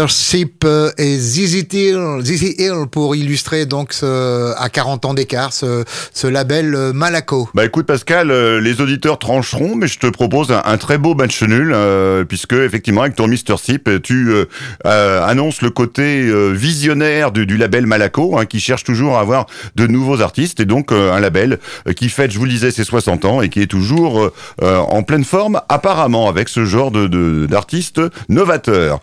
Sip 0.08 0.64
euh, 0.64 0.90
et 0.98 1.18
ZZ 1.18 1.64
Hill, 1.72 2.86
pour 2.90 3.16
illustrer 3.16 3.66
donc 3.66 3.92
ce, 3.92 4.54
à 4.56 4.68
40 4.68 5.04
ans 5.06 5.14
d'écart 5.14 5.52
ce, 5.52 5.84
ce 6.12 6.26
label 6.26 6.92
Malaco. 6.94 7.48
Bah 7.54 7.64
écoute 7.64 7.86
Pascal, 7.86 8.30
euh, 8.30 8.60
les 8.60 8.80
auditeurs 8.80 9.18
trancheront, 9.18 9.76
mais 9.76 9.86
je 9.86 9.98
te 9.98 10.06
propose 10.06 10.52
un, 10.52 10.76
très 10.76 10.98
beau 10.98 11.14
match 11.14 11.42
nul, 11.42 11.72
euh, 11.74 12.24
puisque 12.24 12.52
effectivement 12.52 13.02
avec 13.02 13.16
ton 13.16 13.26
Mr. 13.26 13.56
Sip, 13.56 13.90
tu 14.02 14.28
euh, 14.28 14.44
euh, 14.86 15.26
annonces 15.26 15.62
le 15.62 15.70
côté 15.70 16.30
visionnaire 16.52 17.32
du, 17.32 17.46
du 17.46 17.56
label 17.56 17.86
Malaco, 17.86 18.38
hein, 18.38 18.46
qui 18.46 18.60
cherche 18.60 18.84
toujours 18.84 19.16
à 19.16 19.20
avoir 19.20 19.46
de 19.76 19.86
nouveaux 19.86 20.20
artistes, 20.20 20.60
et 20.60 20.66
donc 20.66 20.92
un 20.92 21.20
label 21.20 21.58
qui 21.96 22.08
fête, 22.08 22.30
je 22.30 22.38
vous 22.38 22.44
le 22.44 22.50
disais, 22.50 22.70
ses 22.70 22.84
60 22.84 23.24
ans, 23.24 23.42
et 23.42 23.48
qui 23.48 23.62
est 23.62 23.66
toujours 23.66 24.30
en 24.62 25.02
pleine 25.02 25.24
forme, 25.24 25.60
apparemment, 25.68 26.28
avec 26.28 26.48
ce 26.48 26.64
genre 26.64 26.90
de 26.90 27.46
d'artistes 27.46 28.00
novateurs. 28.28 29.00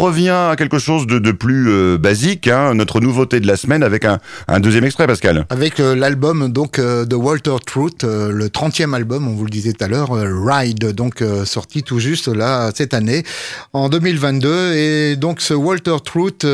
Revient 0.00 0.28
à 0.50 0.54
quelque 0.56 0.78
chose 0.78 1.06
de, 1.06 1.18
de 1.18 1.32
plus 1.32 1.68
euh, 1.70 1.98
basique, 1.98 2.48
hein, 2.48 2.74
notre 2.74 3.00
nouveauté 3.00 3.40
de 3.40 3.46
la 3.46 3.56
semaine, 3.56 3.82
avec 3.82 4.04
un, 4.04 4.18
un 4.48 4.60
deuxième 4.60 4.84
extrait, 4.84 5.06
Pascal. 5.06 5.46
Avec 5.50 5.78
euh, 5.80 5.94
l'album 5.94 6.48
donc 6.52 6.78
euh, 6.78 7.04
de 7.04 7.14
Walter 7.16 7.56
Trout, 7.64 8.04
euh, 8.04 8.30
le 8.32 8.48
30e 8.48 8.94
album, 8.94 9.28
on 9.28 9.34
vous 9.34 9.44
le 9.44 9.50
disait 9.50 9.72
tout 9.72 9.84
à 9.84 9.88
l'heure, 9.88 10.12
euh, 10.16 10.28
Ride, 10.44 10.92
donc 10.92 11.22
euh, 11.22 11.44
sorti 11.44 11.82
tout 11.82 11.98
juste 12.00 12.28
là 12.28 12.70
cette 12.74 12.94
année, 12.94 13.24
en 13.72 13.88
2022. 13.88 14.72
Et 14.74 15.16
donc 15.16 15.40
ce 15.40 15.54
Walter 15.54 15.96
Trout, 16.04 16.44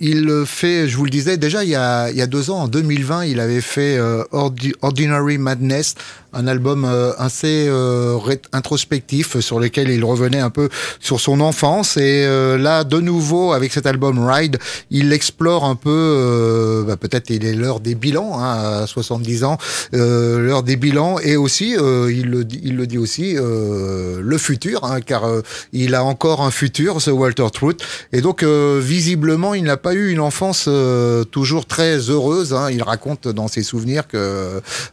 il 0.00 0.42
fait, 0.46 0.88
je 0.88 0.96
vous 0.96 1.04
le 1.04 1.10
disais 1.10 1.36
déjà 1.36 1.64
il 1.64 1.70
y 1.70 1.74
a, 1.76 2.10
il 2.10 2.16
y 2.16 2.22
a 2.22 2.26
deux 2.26 2.50
ans, 2.50 2.60
en 2.62 2.68
2020, 2.68 3.24
il 3.26 3.40
avait 3.40 3.60
fait 3.60 3.98
Ordi- 4.32 4.74
Ordinary 4.82 5.38
Madness, 5.38 5.94
un 6.32 6.46
album 6.46 6.84
euh, 6.84 7.12
assez 7.18 7.66
euh, 7.68 8.18
introspectif 8.52 9.38
sur 9.40 9.60
lequel 9.60 9.90
il 9.90 10.04
revenait 10.04 10.40
un 10.40 10.50
peu 10.50 10.68
sur 11.00 11.20
son 11.20 11.40
enfance. 11.40 11.96
Et 11.96 12.24
euh, 12.26 12.58
là, 12.58 12.84
de 12.84 12.98
nouveau, 13.00 13.52
avec 13.52 13.72
cet 13.72 13.86
album 13.86 14.18
Ride, 14.26 14.58
il 14.90 15.12
explore 15.12 15.64
un 15.64 15.74
peu, 15.76 15.90
euh, 15.90 16.84
bah, 16.84 16.96
peut-être 16.96 17.30
il 17.30 17.44
est 17.44 17.54
l'heure 17.54 17.80
des 17.80 17.94
bilans, 17.94 18.38
hein, 18.38 18.82
à 18.82 18.86
70 18.86 19.44
ans, 19.44 19.58
euh, 19.94 20.38
l'heure 20.40 20.62
des 20.62 20.76
bilans, 20.76 21.18
et 21.18 21.36
aussi, 21.36 21.76
euh, 21.76 22.12
il, 22.12 22.30
le, 22.30 22.46
il 22.62 22.76
le 22.76 22.86
dit 22.86 22.98
aussi, 22.98 23.36
euh, 23.36 24.20
le 24.22 24.38
futur, 24.38 24.84
hein, 24.84 25.00
car 25.00 25.24
euh, 25.24 25.42
il 25.72 25.94
a 25.94 26.04
encore 26.04 26.42
un 26.42 26.50
futur, 26.50 27.00
ce 27.00 27.10
Walter 27.10 27.46
Trout. 27.52 27.80
Et 28.12 28.20
donc, 28.20 28.42
euh, 28.42 28.80
visiblement, 28.82 29.54
il 29.54 29.64
n'a 29.64 29.76
pas 29.76 29.94
eu 29.94 30.10
une 30.10 30.20
enfance 30.20 30.66
euh, 30.68 31.24
toujours 31.24 31.66
très 31.66 31.96
heureuse. 32.10 32.54
hein. 32.54 32.70
Il 32.70 32.82
raconte 32.82 33.28
dans 33.28 33.48
ses 33.48 33.62
souvenirs 33.62 34.06
que 34.08 34.16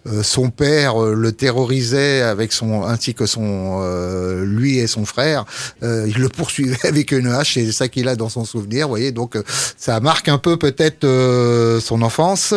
euh, 0.07 0.23
son 0.23 0.49
père 0.49 1.01
euh, 1.01 1.13
le 1.29 1.35
terrorisait 1.35 2.21
avec 2.21 2.51
son 2.51 2.83
ainsi 2.83 3.13
que 3.13 3.25
son 3.27 3.81
euh, 3.83 4.43
lui 4.45 4.79
et 4.79 4.87
son 4.87 5.05
frère. 5.05 5.45
Euh, 5.83 6.07
il 6.07 6.17
le 6.19 6.29
poursuivait 6.29 6.77
avec 6.87 7.11
une 7.11 7.27
hache. 7.27 7.53
C'est 7.53 7.71
ça 7.71 7.87
qu'il 7.87 8.07
a 8.07 8.15
dans 8.15 8.29
son 8.29 8.45
souvenir. 8.45 8.87
Vous 8.87 8.93
voyez, 8.93 9.11
donc 9.11 9.35
euh, 9.35 9.43
ça 9.77 9.99
marque 9.99 10.27
un 10.27 10.39
peu 10.39 10.57
peut-être 10.57 11.03
euh, 11.03 11.79
son 11.79 12.01
enfance. 12.01 12.53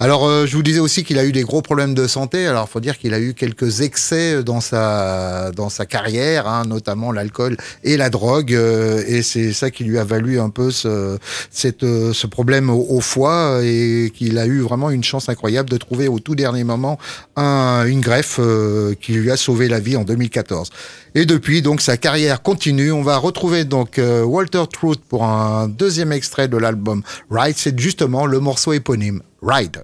Alors, 0.00 0.26
euh, 0.26 0.46
je 0.46 0.56
vous 0.56 0.62
disais 0.62 0.80
aussi 0.80 1.04
qu'il 1.04 1.18
a 1.18 1.24
eu 1.24 1.32
des 1.32 1.42
gros 1.42 1.60
problèmes 1.60 1.94
de 1.94 2.06
santé. 2.06 2.46
Alors, 2.46 2.68
faut 2.68 2.80
dire 2.80 2.98
qu'il 2.98 3.12
a 3.12 3.20
eu 3.20 3.34
quelques 3.34 3.82
excès 3.82 4.42
dans 4.42 4.60
sa 4.60 5.50
dans 5.52 5.68
sa 5.68 5.84
carrière, 5.84 6.48
hein, 6.48 6.64
notamment 6.66 7.12
l'alcool 7.12 7.56
et 7.82 7.96
la 7.96 8.08
drogue. 8.08 8.52
et 8.52 9.22
c'est 9.22 9.52
ça 9.52 9.70
qui 9.70 9.84
lui 9.84 9.98
a 9.98 10.04
valu 10.04 10.40
un 10.40 10.50
peu 10.50 10.70
ce 10.70 11.18
cette, 11.50 11.82
ce 11.84 12.26
problème 12.26 12.70
au, 12.70 12.86
au 12.88 13.00
foie 13.00 13.60
et 13.62 14.10
qu'il 14.14 14.38
a 14.38 14.46
eu 14.46 14.60
vraiment 14.60 14.90
une 14.90 15.04
chance 15.04 15.28
incroyable 15.28 15.68
de 15.68 15.76
trouver 15.76 16.08
au 16.08 16.18
tout 16.20 16.34
dernier 16.34 16.64
moment 16.64 16.98
un, 17.36 17.84
une 17.86 18.00
greffe 18.14 18.38
euh, 18.38 18.94
qui 19.00 19.12
lui 19.12 19.30
a 19.30 19.36
sauvé 19.36 19.68
la 19.68 19.80
vie 19.80 19.96
en 19.96 20.04
2014. 20.04 20.70
Et 21.14 21.26
depuis, 21.26 21.62
donc, 21.62 21.80
sa 21.80 21.96
carrière 21.96 22.42
continue. 22.42 22.92
On 22.92 23.02
va 23.02 23.18
retrouver 23.18 23.64
donc 23.64 23.98
euh, 23.98 24.22
Walter 24.22 24.64
Trout 24.72 25.00
pour 25.08 25.24
un 25.24 25.68
deuxième 25.68 26.12
extrait 26.12 26.48
de 26.48 26.56
l'album 26.56 27.02
Ride. 27.30 27.56
C'est 27.56 27.78
justement 27.78 28.26
le 28.26 28.38
morceau 28.40 28.72
éponyme 28.72 29.22
Ride. 29.42 29.82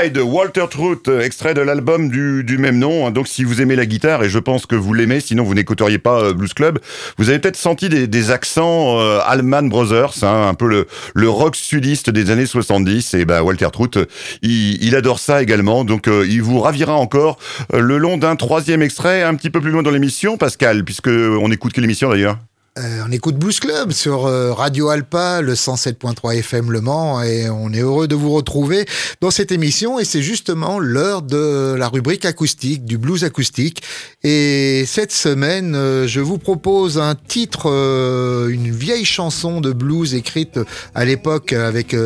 Ride, 0.00 0.18
Walter 0.18 0.66
Trout, 0.70 1.08
extrait 1.08 1.54
de 1.54 1.60
l'album 1.60 2.08
du, 2.08 2.44
du 2.44 2.56
même 2.58 2.78
nom. 2.78 3.06
hein. 3.06 3.10
Donc 3.10 3.26
si 3.26 3.42
vous 3.42 3.60
aimez 3.60 3.74
la 3.74 3.86
guitare, 3.86 4.22
et 4.22 4.28
je 4.28 4.38
pense 4.38 4.64
que 4.66 4.76
vous 4.76 4.94
l'aimez, 4.94 5.18
sinon 5.20 5.42
vous 5.42 5.54
n'écouteriez 5.54 5.98
pas 5.98 6.20
euh, 6.22 6.32
Blues 6.32 6.52
Club, 6.54 6.78
vous 7.16 7.30
avez 7.30 7.38
peut-être 7.38 7.56
senti 7.56 7.88
des, 7.88 8.06
des 8.06 8.30
accents 8.30 9.00
euh, 9.00 9.18
Allman 9.26 9.68
Brothers, 9.68 10.22
hein, 10.22 10.48
un 10.48 10.54
peu 10.54 10.68
le, 10.68 10.86
le 11.14 11.28
rock 11.28 11.56
sudiste 11.56 12.10
des 12.10 12.30
années 12.30 12.46
70. 12.46 13.14
Et 13.14 13.24
ben 13.24 13.42
Walter 13.42 13.68
Trout, 13.72 13.98
il, 14.42 14.82
il 14.84 14.94
adore 14.94 15.18
ça 15.18 15.42
également. 15.42 15.84
Donc 15.84 16.06
euh, 16.06 16.24
il 16.28 16.42
vous 16.42 16.60
ravira 16.60 16.94
encore 16.94 17.38
euh, 17.74 17.80
le 17.80 17.98
long 17.98 18.18
d'un 18.18 18.36
troisième 18.36 18.82
extrait, 18.82 19.22
un 19.22 19.34
petit 19.34 19.50
peu 19.50 19.60
plus 19.60 19.70
loin 19.70 19.82
dans 19.82 19.90
l'émission, 19.90 20.36
Pascal, 20.36 20.84
puisque 20.84 21.08
on 21.08 21.50
écoute 21.50 21.72
quelle 21.72 21.84
émission 21.84 22.10
d'ailleurs 22.10 22.38
Euh, 22.76 23.02
on 23.04 23.10
écoute 23.10 23.36
Blues 23.36 23.58
Club 23.58 23.90
sur 23.90 24.26
euh, 24.26 24.52
Radio 24.52 24.88
Alpa, 24.88 25.40
le 25.40 25.54
107.3 25.54 26.36
FM 26.36 26.70
Le 26.70 26.80
Mans, 26.80 27.20
et 27.22 27.50
on 27.50 27.72
est 27.72 27.80
heureux 27.80 28.06
de 28.06 28.14
vous 28.14 28.30
retrouver 28.30 28.84
dans 29.20 29.32
cette 29.32 29.50
émission. 29.50 29.98
Et 29.98 30.04
c'est 30.04 30.22
justement 30.22 30.78
l'heure 30.78 31.22
de 31.22 31.74
la 31.76 31.88
rubrique 31.88 32.24
acoustique, 32.24 32.84
du 32.84 32.96
blues 32.96 33.24
acoustique. 33.24 33.82
Et 34.22 34.84
cette 34.86 35.10
semaine, 35.10 35.74
euh, 35.74 36.06
je 36.06 36.20
vous 36.20 36.38
propose 36.38 36.98
un 36.98 37.16
titre, 37.16 37.68
euh, 37.68 38.48
une 38.48 38.70
vieille 38.70 39.04
chanson 39.04 39.60
de 39.60 39.72
blues 39.72 40.14
écrite 40.14 40.60
à 40.94 41.04
l'époque 41.04 41.52
avec 41.52 41.96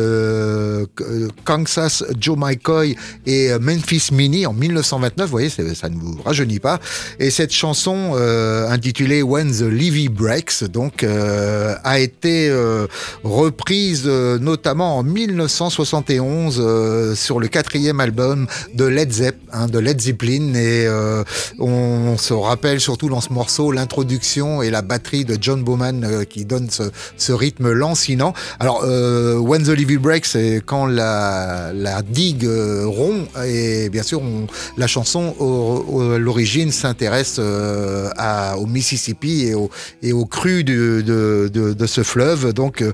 Kansas 1.43 2.03
Joe 2.19 2.37
McCoy 2.37 2.95
et 3.27 3.51
Memphis 3.59 4.09
Mini 4.11 4.47
en 4.47 4.53
1929. 4.53 5.25
Vous 5.25 5.31
voyez, 5.31 5.49
ça 5.49 5.89
ne 5.89 5.95
vous 5.95 6.19
rajeunit 6.23 6.59
pas. 6.59 6.79
Et 7.19 7.29
cette 7.29 7.51
chanson 7.51 8.15
intitulée 8.69 9.21
When 9.21 9.51
the 9.51 9.61
Levee 9.61 10.09
Breaks, 10.09 10.52
donc, 10.61 11.03
euh, 11.03 11.73
a 11.83 11.99
été 11.99 12.49
euh, 12.49 12.85
reprise 13.23 14.03
euh, 14.05 14.37
notamment 14.37 14.97
en 14.97 15.03
1971 15.03 16.57
euh, 16.59 17.15
sur 17.15 17.39
le 17.39 17.47
quatrième 17.47 17.99
album 17.99 18.45
de 18.73 18.85
Led 18.85 19.11
Zepp, 19.11 19.37
hein, 19.51 19.67
de 19.67 19.79
Led 19.79 19.99
Zeppelin. 20.01 20.53
Et 20.53 20.85
euh, 20.85 21.23
on 21.59 22.17
se 22.17 22.33
rappelle 22.33 22.79
surtout 22.79 23.09
dans 23.09 23.21
ce 23.21 23.31
morceau 23.33 23.71
l'introduction 23.71 24.61
et 24.61 24.69
la 24.69 24.81
batterie 24.81 25.25
de 25.25 25.37
John 25.39 25.63
Bowman 25.63 26.25
qui 26.29 26.45
donne 26.45 26.69
ce, 26.69 26.83
ce 27.17 27.31
rythme 27.31 27.71
lancinant. 27.71 28.33
Alors, 28.59 28.83
When 28.83 29.63
the 29.63 29.69
Levee 29.69 29.97
Breaks, 29.97 30.25
c'est 30.25 30.61
quand 30.65 30.85
la, 30.85 31.71
la 31.73 32.01
digue 32.01 32.47
rompt. 32.85 33.29
Et 33.45 33.89
bien 33.89 34.03
sûr, 34.03 34.21
on, 34.21 34.47
la 34.77 34.87
chanson, 34.87 35.33
au- 35.39 35.85
au- 35.89 36.11
à 36.13 36.17
l'origine, 36.19 36.71
s'intéresse 36.71 37.37
euh, 37.39 38.09
au 38.57 38.65
Mississippi 38.65 39.45
et 39.47 39.53
au, 39.55 39.69
et 40.01 40.11
au 40.13 40.25
cru 40.25 40.42
de, 40.43 41.01
de, 41.01 41.73
de, 41.73 41.85
ce 41.85 42.03
fleuve, 42.03 42.53
donc 42.53 42.81
euh, 42.81 42.91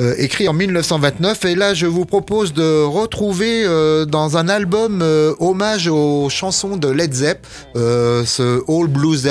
euh, 0.00 0.14
écrit 0.18 0.48
en 0.48 0.52
1929. 0.52 1.44
Et 1.46 1.54
là, 1.54 1.72
je 1.72 1.86
vous 1.86 2.04
propose 2.04 2.52
de 2.52 2.82
retrouver 2.82 3.64
euh, 3.64 4.04
dans 4.04 4.36
un 4.36 4.48
album 4.48 5.02
hommage 5.38 5.88
aux 5.88 6.28
chansons 6.28 6.76
de 6.76 6.88
Led 6.88 7.12
Zepp, 7.12 7.46
ce 7.74 8.60
All 8.70 8.88
Blues. 8.88 9.28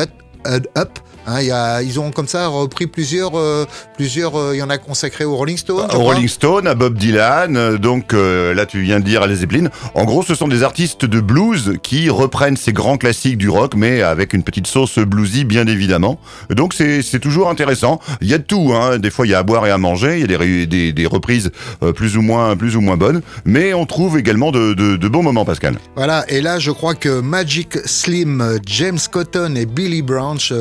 Up. 0.78 1.00
Hein, 1.30 1.42
il 1.42 1.48
y 1.48 1.52
a, 1.52 1.82
ils 1.84 2.00
ont 2.00 2.10
comme 2.12 2.28
ça 2.28 2.48
repris 2.48 2.88
plusieurs, 2.88 3.38
euh, 3.38 3.66
plusieurs. 3.96 4.36
euh, 4.40 4.56
Il 4.56 4.60
y 4.60 4.64
en 4.64 4.70
a 4.72 4.78
consacré 4.80 5.26
aux 5.26 5.36
Rolling 5.36 5.58
Stones. 5.58 5.88
je 5.92 5.96
Au 5.96 6.00
crois. 6.00 6.14
Rolling 6.16 6.28
Stone, 6.28 6.66
à 6.68 6.74
Bob 6.74 6.98
Dylan, 6.98 7.56
euh, 7.56 7.78
donc 7.78 8.14
euh, 8.14 8.54
là 8.56 8.66
tu 8.66 8.82
viens 8.82 9.00
de 9.00 9.06
dire 9.06 9.22
à 9.22 9.28
les 9.28 9.36
Zeppelin. 9.36 9.70
En 9.94 10.06
gros, 10.06 10.24
ce 10.24 10.34
sont 10.34 10.48
des 10.48 10.64
artistes 10.64 11.06
de 11.06 11.20
blues 11.22 11.74
qui 11.84 12.10
reprennent 12.10 12.58
ces 12.58 12.74
grands 12.74 12.98
classiques 12.98 13.38
du 13.38 13.48
rock, 13.50 13.74
mais 13.76 14.02
avec 14.02 14.34
une 14.34 14.42
petite 14.44 14.66
sauce 14.68 14.98
bluesy, 14.98 15.44
bien 15.46 15.68
évidemment. 15.68 16.20
Donc 16.50 16.74
c'est 16.74 17.20
toujours 17.20 17.50
intéressant. 17.50 18.00
Il 18.22 18.28
y 18.28 18.34
a 18.34 18.38
de 18.40 18.44
tout, 18.44 18.72
hein. 18.74 18.98
des 18.98 19.12
fois 19.12 19.28
il 19.28 19.30
y 19.30 19.36
a 19.36 19.40
à 19.40 19.44
boire 19.44 19.68
et 19.68 19.72
à 19.72 19.78
manger, 19.78 20.20
il 20.20 20.32
y 20.32 20.34
a 20.36 20.38
des, 20.38 20.66
des, 20.66 20.94
des 20.94 21.06
reprises 21.06 21.52
plus 21.96 22.18
ou 22.18 22.22
moins 22.22 22.56
plus 22.56 22.76
ou 22.76 22.82
moins 22.82 22.98
bonnes, 22.98 23.22
mais 23.46 23.74
on 23.74 23.86
trouve 23.86 24.18
également 24.18 24.52
de, 24.52 24.74
de, 24.74 24.96
de 24.96 25.08
bons 25.08 25.22
moments, 25.24 25.46
Pascal. 25.46 25.76
Voilà, 25.96 26.26
et 26.30 26.42
là 26.42 26.58
je 26.60 26.72
crois 26.72 26.96
que 26.96 27.20
Magic 27.22 27.78
Slim, 27.86 28.58
James 28.66 28.98
Cotton 29.12 29.54
et 29.56 29.66
Billy 29.66 30.02
Branch 30.02 30.52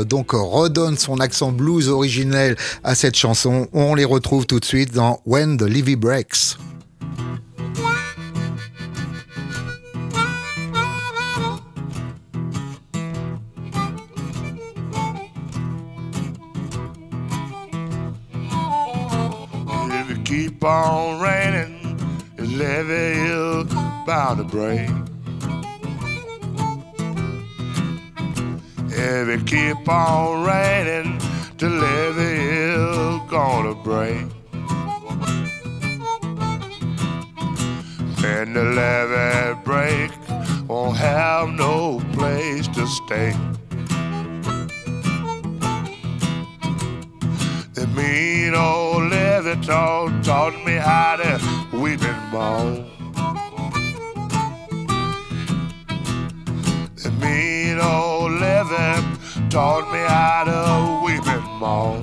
euh, 0.00 0.04
donc 0.04 0.32
redonnent 0.32 0.98
son 0.98 1.20
accent 1.20 1.52
blues 1.52 1.88
originel 1.88 2.56
à 2.84 2.94
cette 2.94 3.16
chanson. 3.16 3.68
On 3.72 3.94
les 3.94 4.04
retrouve 4.04 4.46
tout 4.46 4.60
de 4.60 4.64
suite 4.64 4.92
dans 4.92 5.20
When 5.24 5.56
the 5.56 5.62
Levee 5.62 5.96
Breaks. 5.96 6.56
You 29.00 29.42
keep 29.44 29.88
on 29.88 30.44
raining, 30.44 31.18
the 31.56 31.70
levee 31.70 32.40
is 32.74 33.30
gonna 33.30 33.74
break. 33.74 34.26
When 38.20 38.52
the 38.52 38.64
levee 38.64 39.58
break, 39.64 40.10
won't 40.68 40.98
have 40.98 41.48
no 41.48 42.02
place 42.12 42.68
to 42.68 42.86
stay. 42.86 43.34
The 47.72 47.86
mean 47.96 48.54
old 48.54 49.10
levy 49.10 49.64
taught, 49.64 50.22
taught 50.22 50.62
me 50.66 50.74
how 50.74 51.16
to 51.16 51.78
weep 51.78 52.02
and 52.02 52.32
moan. 52.32 52.99
Mean 57.30 57.78
old 57.78 58.32
levy 58.40 58.90
taught 59.50 59.86
me 59.92 60.02
how 60.14 60.42
to 60.50 60.60
weep 61.04 61.26
and 61.36 61.48
moan. 61.60 62.00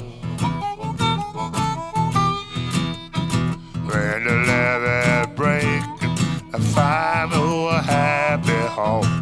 When 3.87 4.23
the 4.23 4.35
levee 4.49 5.35
break, 5.35 5.83
I 6.55 6.59
find 6.73 7.31
me 7.31 7.67
a 7.67 7.81
happy 7.81 8.61
home. 8.77 9.13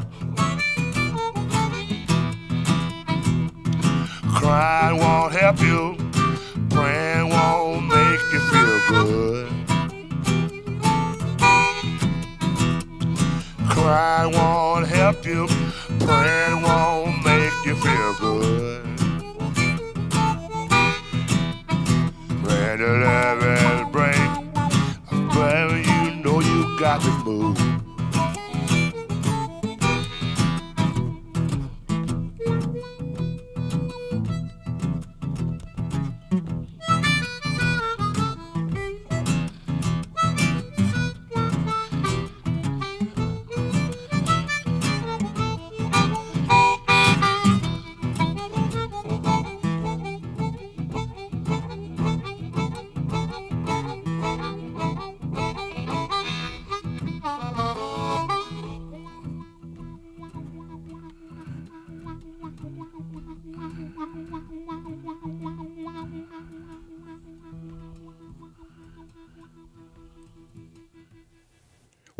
Crying 4.37 4.97
won't 4.99 5.33
help 5.33 5.59
you. 5.59 5.97
Praying 6.69 7.29
won't 7.29 7.87
make 7.87 8.25
you 8.33 8.41
feel 8.51 8.77
good. 8.89 9.47
Crying 13.69 14.31
won't 14.33 14.87
help 14.87 15.25
you. 15.25 15.64
Praying 16.05 16.61
won't 16.61 17.25
make 17.25 17.65
you 17.65 17.75
feel 17.75 18.13
good. 18.19 18.85
When 22.43 22.79
the 22.79 22.91
levels 23.03 23.91
break, 23.91 24.29
baby, 25.33 25.81
you 25.89 26.23
know 26.23 26.41
you 26.41 26.79
got 26.79 27.01
to 27.01 27.11
move. 27.23 27.74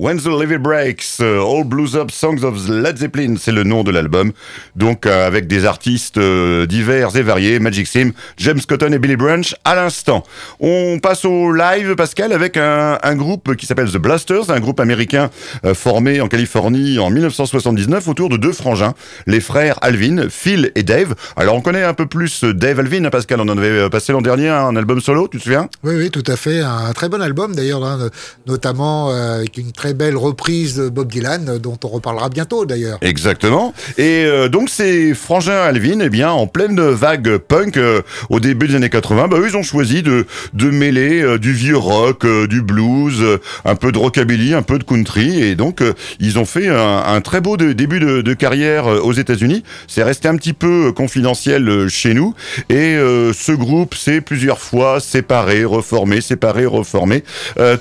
When 0.06 0.20
the 0.20 0.28
Levee 0.28 0.60
Breaks, 0.60 1.18
euh, 1.20 1.41
All 1.41 1.64
Blues 1.64 1.95
Up 1.95 2.12
Songs 2.12 2.43
of 2.43 2.70
Led 2.70 2.99
Zeppelin, 2.99 3.38
c'est 3.39 3.51
le 3.51 3.64
nom 3.64 3.84
de 3.84 3.89
l'album. 3.89 4.34
Donc 4.76 5.08
euh, 5.08 5.26
avec 5.26 5.47
des 5.47 5.66
artistes 5.66 6.20
euh, 6.20 6.68
divers 6.68 7.16
et 7.16 7.24
variés, 7.24 7.58
Magic 7.58 7.88
Sim, 7.88 8.12
James 8.38 8.60
Cotton 8.68 8.91
et 8.91 8.99
Billy 8.99 9.16
Branch 9.16 9.56
à 9.64 9.74
l'instant. 9.74 10.24
On 10.60 10.99
passe 11.01 11.26
au 11.26 11.51
live, 11.51 11.95
Pascal, 11.95 12.34
avec 12.34 12.56
un, 12.56 13.16
groupe 13.16 13.56
qui 13.56 13.66
s'appelle 13.66 13.89
The 13.89 13.97
Blasters, 13.97 14.51
un 14.51 14.60
groupe 14.60 14.80
américain 14.80 15.32
formé 15.74 16.22
en 16.22 16.28
Californie 16.28 16.99
en 16.99 17.10
1979 17.10 18.08
autour 18.08 18.30
de 18.30 18.38
deux 18.38 18.51
frangins, 18.51 18.93
les 19.26 19.39
frères 19.39 19.80
Alvin, 19.82 20.28
Phil 20.30 20.72
et 20.76 20.84
Dave. 20.84 21.16
Alors 21.36 21.56
on 21.56 21.62
connaît 21.62 21.84
un 21.84 21.95
peu 21.95 22.06
plus 22.06 22.43
Dave 22.43 22.80
Alvin, 22.80 23.06
hein, 23.06 23.10
Pascal, 23.10 23.39
on 23.41 23.49
en 23.49 23.58
avait 23.58 23.89
passé 23.89 24.12
l'an 24.12 24.22
dernier 24.22 24.49
un 24.49 24.76
album 24.76 25.01
solo, 25.01 25.28
tu 25.28 25.39
te 25.39 25.43
souviens? 25.43 25.68
Oui, 25.84 25.95
oui, 25.95 26.12
tout 26.12 26.24
à 26.28 26.36
fait. 26.36 26.60
Un 26.60 26.93
très 26.93 27.10
bon 27.10 27.24
album 27.24 27.56
d'ailleurs, 27.56 27.84
hein, 27.84 28.10
notamment 28.45 29.10
avec 29.10 29.58
une 29.58 29.72
très 29.72 29.95
belle 29.96 30.18
reprise 30.18 30.76
de 30.76 30.89
Bob 30.89 31.12
Dylan, 31.12 31.50
euh, 31.50 31.60
dont 31.60 31.78
on 31.84 31.88
reparlera 31.88 32.30
bientôt 32.30 32.66
d'ailleurs. 32.66 33.00
Exactement. 33.02 33.74
Et 33.98 34.26
euh, 34.26 34.50
donc 34.50 34.70
ces 34.70 35.14
frangins 35.14 35.62
Alvin, 35.62 36.00
eh 36.02 36.10
bien, 36.10 36.32
en 36.32 36.48
pleine 36.48 36.80
vague 36.80 37.38
punk 37.38 37.78
euh, 37.78 38.02
au 38.30 38.39
début 38.39 38.68
des 38.68 38.76
années 38.76 38.89
80, 38.89 39.28
bah, 39.28 39.38
eux, 39.39 39.48
ils 39.48 39.58
ont 39.58 39.64
choisi 39.64 40.04
de, 40.04 40.26
de 40.54 40.70
mêler 40.70 41.39
du 41.39 41.54
vieux 41.54 41.78
rock, 41.78 42.26
du 42.48 42.62
blues, 42.62 43.24
un 43.64 43.76
peu 43.76 43.91
de 43.91 43.98
rockabilly, 43.98 44.54
un 44.54 44.62
peu 44.62 44.78
de 44.78 44.84
country, 44.84 45.41
et 45.41 45.56
donc 45.56 45.82
ils 46.20 46.38
ont 46.38 46.46
fait 46.46 46.68
un, 46.68 47.22
très 47.22 47.41
beau 47.41 47.58
début 47.58 48.00
de, 48.00 48.34
carrière 48.34 48.88
aux 48.88 49.14
États-Unis. 49.14 49.64
C'est 49.88 50.04
resté 50.04 50.28
un 50.28 50.36
petit 50.36 50.54
peu 50.54 50.91
confidentiel 50.91 51.88
chez 51.89 52.14
nous, 52.14 52.34
et 52.70 52.96
ce 52.98 53.52
groupe 53.52 53.96
s'est 53.96 54.22
plusieurs 54.22 54.60
fois 54.60 55.00
séparé, 55.00 55.64
reformé, 55.64 56.22
séparé, 56.22 56.66
reformé. 56.66 57.24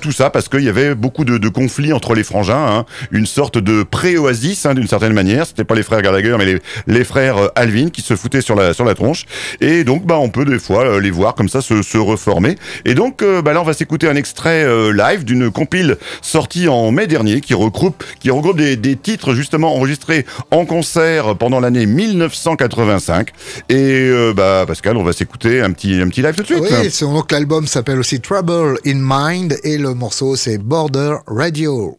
Tout 0.01 0.11
ça 0.11 0.29
parce 0.29 0.47
qu'il 0.47 0.63
y 0.63 0.69
avait 0.69 0.95
beaucoup 0.95 1.25
de 1.25 1.49
conflits 1.49 1.93
entre 1.93 2.04
les 2.13 2.23
frangins, 2.23 2.55
hein. 2.55 2.85
une 3.11 3.25
sorte 3.25 3.57
de 3.57 3.83
pré-oasis 3.83 4.65
hein, 4.65 4.73
d'une 4.73 4.87
certaine 4.87 5.13
manière. 5.13 5.45
C'était 5.45 5.63
pas 5.63 5.75
les 5.75 5.83
frères 5.83 6.01
Gallagher, 6.01 6.35
mais 6.37 6.59
les, 6.87 7.03
frères 7.03 7.37
euh, 7.37 7.47
Alvin 7.55 7.89
qui 7.89 8.01
se 8.01 8.15
foutaient 8.15 8.41
sur 8.41 8.55
la 8.55 8.73
sur 8.73 8.85
la 8.85 8.93
tronche. 8.93 9.25
Et 9.61 9.83
donc, 9.83 10.05
bah, 10.05 10.17
on 10.19 10.29
peut 10.29 10.45
des 10.45 10.59
fois 10.59 10.85
euh, 10.85 10.99
les 10.99 11.11
voir 11.11 11.35
comme 11.35 11.49
ça 11.49 11.61
se, 11.61 11.81
se 11.81 11.97
reformer. 11.97 12.55
Et 12.85 12.93
donc, 12.93 13.21
euh, 13.21 13.41
bah, 13.41 13.53
là, 13.53 13.61
on 13.61 13.65
va 13.65 13.73
s'écouter 13.73 14.07
un 14.07 14.15
extrait 14.15 14.65
live 14.91 15.23
d'une 15.23 15.51
compile 15.51 15.97
sortie 16.21 16.67
en 16.67 16.91
mai 16.91 17.07
dernier 17.07 17.41
qui 17.41 17.53
regroupe 17.53 18.03
qui 18.19 18.29
regroupe 18.29 18.57
des, 18.57 18.75
des 18.75 18.95
titres 18.95 19.33
justement 19.33 19.75
enregistrés 19.75 20.25
en 20.51 20.65
concert 20.65 21.35
pendant 21.37 21.59
l'année 21.59 21.85
1985. 21.85 23.29
Et 23.69 24.11
bah, 24.35 24.65
Pascal, 24.67 24.97
on 24.97 25.03
va 25.03 25.13
s'écouter 25.13 25.61
un 25.61 25.71
petit 25.71 26.01
un 26.01 26.09
petit 26.09 26.21
live 26.21 26.35
tout 26.35 26.43
de 26.43 26.47
suite. 26.47 26.59
Oui, 26.61 27.15
donc 27.15 27.31
l'album 27.31 27.65
s'appelle 27.65 27.97
aussi 27.97 28.19
Trouble 28.19 28.77
in 28.85 28.99
Mind 29.01 29.57
et 29.63 29.77
le 29.77 29.93
morceau 29.93 30.35
c'est 30.35 30.57
Border 30.57 31.15
Radio. 31.27 31.94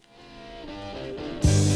Thank 1.47 1.71
you. 1.71 1.76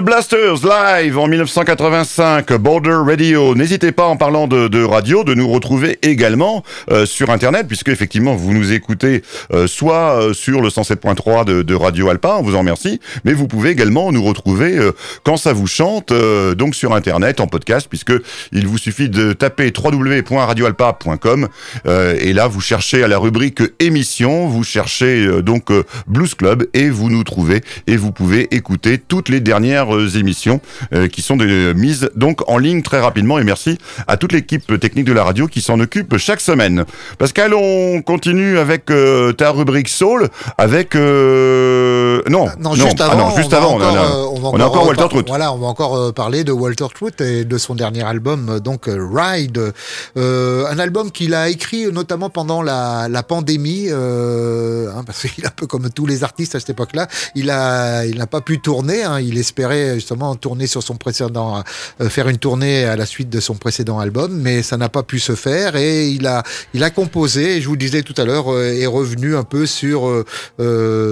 Blasters 0.00 0.64
live 0.64 1.18
en 1.18 1.26
1985, 1.26 2.52
Border 2.54 2.98
Radio. 3.04 3.54
N'hésitez 3.54 3.90
pas 3.90 4.06
en 4.06 4.16
parlant 4.16 4.46
de, 4.46 4.84
radio 4.84 5.24
de 5.24 5.34
nous 5.34 5.48
retrouver 5.48 5.98
également 6.02 6.62
euh, 6.90 7.06
sur 7.06 7.30
internet 7.30 7.66
puisque 7.66 7.88
effectivement 7.88 8.36
vous 8.36 8.52
nous 8.52 8.72
écoutez 8.72 9.22
euh, 9.52 9.66
soit 9.66 10.20
euh, 10.20 10.34
sur 10.34 10.60
le 10.60 10.68
107.3 10.68 11.44
de, 11.44 11.74
Radio 11.74 12.08
Alpa, 12.10 12.36
on 12.38 12.42
vous 12.42 12.54
en 12.54 12.60
remercie, 12.60 13.00
mais 13.24 13.32
vous 13.32 13.48
pouvez 13.48 13.70
également 13.70 14.12
nous 14.12 14.22
retrouver 14.22 14.78
quand 15.22 15.36
ça 15.36 15.52
vous 15.52 15.66
chante 15.66 16.12
donc 16.12 16.74
sur 16.74 16.94
internet 16.94 17.40
en 17.40 17.46
podcast 17.46 17.86
puisque 17.88 18.12
il 18.52 18.66
vous 18.66 18.78
suffit 18.78 19.08
de 19.08 19.32
taper 19.32 19.72
www.radioalpa.com 19.76 21.48
et 21.86 22.32
là 22.32 22.46
vous 22.48 22.60
cherchez 22.60 23.04
à 23.04 23.08
la 23.08 23.18
rubrique 23.18 23.62
émission, 23.80 24.48
vous 24.48 24.64
cherchez 24.64 25.42
donc 25.42 25.70
Blues 26.06 26.34
Club 26.34 26.66
et 26.74 26.90
vous 26.90 27.10
nous 27.10 27.24
trouvez 27.24 27.62
et 27.86 27.96
vous 27.96 28.12
pouvez 28.12 28.54
écouter 28.54 28.98
toutes 28.98 29.28
les 29.28 29.40
dernières 29.40 29.87
euh, 29.96 30.08
émissions 30.08 30.60
euh, 30.92 31.08
qui 31.08 31.22
sont 31.22 31.36
des, 31.36 31.74
mises 31.74 32.10
donc 32.14 32.48
en 32.48 32.58
ligne 32.58 32.82
très 32.82 33.00
rapidement 33.00 33.38
et 33.38 33.44
merci 33.44 33.78
à 34.06 34.16
toute 34.16 34.32
l'équipe 34.32 34.78
technique 34.80 35.04
de 35.04 35.12
la 35.12 35.24
radio 35.24 35.46
qui 35.46 35.60
s'en 35.60 35.80
occupe 35.80 36.16
chaque 36.16 36.40
semaine. 36.40 36.84
Pascal, 37.18 37.54
on 37.54 38.02
continue 38.02 38.58
avec 38.58 38.90
euh, 38.90 39.32
ta 39.32 39.50
rubrique 39.50 39.88
Soul 39.88 40.28
avec 40.56 40.94
euh, 40.94 41.97
non, 42.28 42.46
Non, 42.60 42.74
juste 42.74 43.00
ah 43.00 43.06
avant, 43.06 43.30
non, 43.30 43.36
juste 43.36 43.52
on 43.54 43.60
va 43.60 43.66
on, 43.68 43.74
encore, 43.76 43.96
a, 43.96 44.00
euh, 44.00 44.24
on 44.32 44.40
va 44.40 44.48
on 44.52 44.60
a 44.60 44.64
encore 44.66 44.86
Walter 44.86 45.06
Trout. 45.08 45.24
Voilà, 45.28 45.52
on 45.52 45.58
va 45.58 45.66
encore 45.66 45.96
euh, 45.96 46.12
parler 46.12 46.44
de 46.44 46.52
Walter 46.52 46.86
Trout 46.94 47.20
et 47.20 47.44
de 47.44 47.58
son 47.58 47.74
dernier 47.74 48.02
album, 48.04 48.48
euh, 48.48 48.60
donc 48.60 48.86
Ride. 48.88 49.72
Euh, 50.16 50.66
un 50.68 50.78
album 50.78 51.10
qu'il 51.10 51.34
a 51.34 51.48
écrit 51.48 51.90
notamment 51.92 52.30
pendant 52.30 52.62
la, 52.62 53.08
la 53.08 53.22
pandémie, 53.22 53.86
euh, 53.90 54.90
hein, 54.94 55.02
parce 55.04 55.22
qu'il 55.26 55.44
est 55.44 55.46
un 55.48 55.52
peu 55.54 55.66
comme 55.66 55.88
tous 55.90 56.06
les 56.06 56.24
artistes 56.24 56.54
à 56.54 56.60
cette 56.60 56.70
époque-là. 56.70 57.08
Il 57.34 57.50
a, 57.50 58.04
il 58.06 58.18
n'a 58.18 58.26
pas 58.26 58.40
pu 58.40 58.60
tourner. 58.60 59.02
hein, 59.04 59.20
il 59.20 59.38
espérait 59.38 59.94
justement 59.94 60.34
tourner 60.36 60.66
sur 60.66 60.82
son 60.82 60.96
précédent, 60.96 61.62
euh, 62.00 62.08
faire 62.08 62.28
une 62.28 62.38
tournée 62.38 62.84
à 62.84 62.96
la 62.96 63.06
suite 63.06 63.30
de 63.30 63.40
son 63.40 63.54
précédent 63.54 63.98
album, 63.98 64.32
mais 64.40 64.62
ça 64.62 64.76
n'a 64.76 64.88
pas 64.88 65.02
pu 65.02 65.18
se 65.18 65.34
faire 65.34 65.76
et 65.76 66.08
il 66.08 66.26
a, 66.26 66.42
il 66.74 66.82
a 66.84 66.90
composé. 66.90 67.56
Et 67.56 67.60
je 67.60 67.66
vous 67.66 67.74
le 67.74 67.78
disais 67.78 68.02
tout 68.02 68.14
à 68.16 68.24
l'heure, 68.24 68.46
est 68.58 68.86
revenu 68.86 69.36
un 69.36 69.44
peu 69.44 69.66
sur 69.66 70.08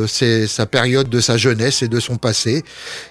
ses- 0.07 0.47
sa 0.47 0.67
période 0.67 1.06
de 1.09 1.21
sa 1.21 1.37
jeunesse 1.37 1.83
et 1.83 1.89
de 1.89 2.01
son 2.01 2.17
passé. 2.17 2.65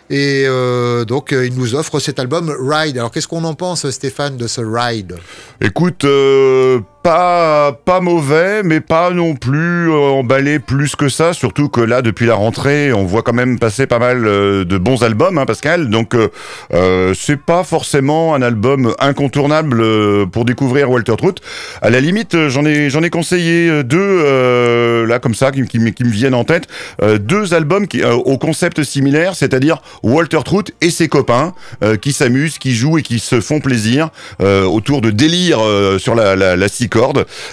Et 0.10 0.44
euh, 0.46 1.06
donc, 1.06 1.34
euh, 1.34 1.46
il 1.46 1.56
nous 1.56 1.76
offre 1.76 2.00
cet 2.00 2.20
album 2.20 2.54
Ride. 2.60 2.98
Alors, 2.98 3.12
qu'est-ce 3.12 3.28
qu'on 3.28 3.44
en 3.44 3.54
pense, 3.54 3.90
Stéphane, 3.90 4.38
de 4.38 4.48
ce 4.48 4.62
Ride? 4.62 5.18
Écoute, 5.62 6.04
euh, 6.04 6.80
pas 7.06 7.72
pas 7.86 8.02
mauvais, 8.02 8.64
mais 8.64 8.80
pas 8.80 9.12
non 9.12 9.36
plus 9.36 9.92
euh, 9.92 9.94
emballé 10.22 10.58
plus 10.58 10.96
que 10.96 11.08
ça. 11.08 11.34
Surtout 11.34 11.70
que 11.70 11.80
là, 11.80 12.02
depuis 12.02 12.26
la 12.26 12.34
rentrée, 12.34 12.94
on 12.94 13.06
voit 13.06 13.22
quand 13.22 13.32
même 13.34 13.60
passer 13.60 13.86
pas 13.86 14.00
mal 14.00 14.26
euh, 14.26 14.66
de 14.66 14.80
bons 14.80 15.04
albums, 15.04 15.38
hein, 15.38 15.46
Pascal. 15.46 15.92
Donc 15.92 16.16
euh, 16.16 16.30
euh, 16.74 17.14
c'est 17.16 17.40
pas 17.40 17.64
forcément 17.64 18.34
un 18.34 18.42
album 18.42 18.96
incontournable 18.98 19.84
pour 20.32 20.46
découvrir 20.46 20.90
Walter 20.90 21.14
Trout. 21.16 21.40
À 21.84 21.92
la 21.92 22.02
limite, 22.02 22.48
j'en 22.50 22.66
ai 22.66 22.90
j'en 22.90 23.04
ai 23.04 23.12
conseillé 23.12 23.84
deux 23.84 24.00
euh, 24.00 25.06
là 25.06 25.20
comme 25.20 25.36
ça 25.36 25.52
qui, 25.52 25.62
qui, 25.68 25.78
me- 25.78 25.92
qui 25.92 26.06
me 26.06 26.10
viennent 26.10 26.34
en 26.34 26.44
tête. 26.44 26.68
Deux 27.20 27.54
albums 27.54 27.88
qui 27.88 28.04
au 28.04 28.40
concept 28.40 28.82
similaire, 28.82 29.36
c'est-à-dire 29.36 29.80
Walter 30.02 30.40
Trout 30.44 30.72
et 30.82 30.90
ses 30.90 31.08
copains 31.08 31.54
qui 32.02 32.14
s'amusent, 32.14 32.58
qui 32.58 32.74
jouent 32.74 32.98
et 32.98 33.04
qui 33.04 33.20
se 33.20 33.42
font 33.42 33.60
plaisir 33.60 34.10
autour 34.40 35.02
de 35.02 35.12
délire 35.12 35.60
sur 36.00 36.16
la, 36.16 36.36
la, 36.36 36.56
la 36.56 36.68
six 36.68 36.90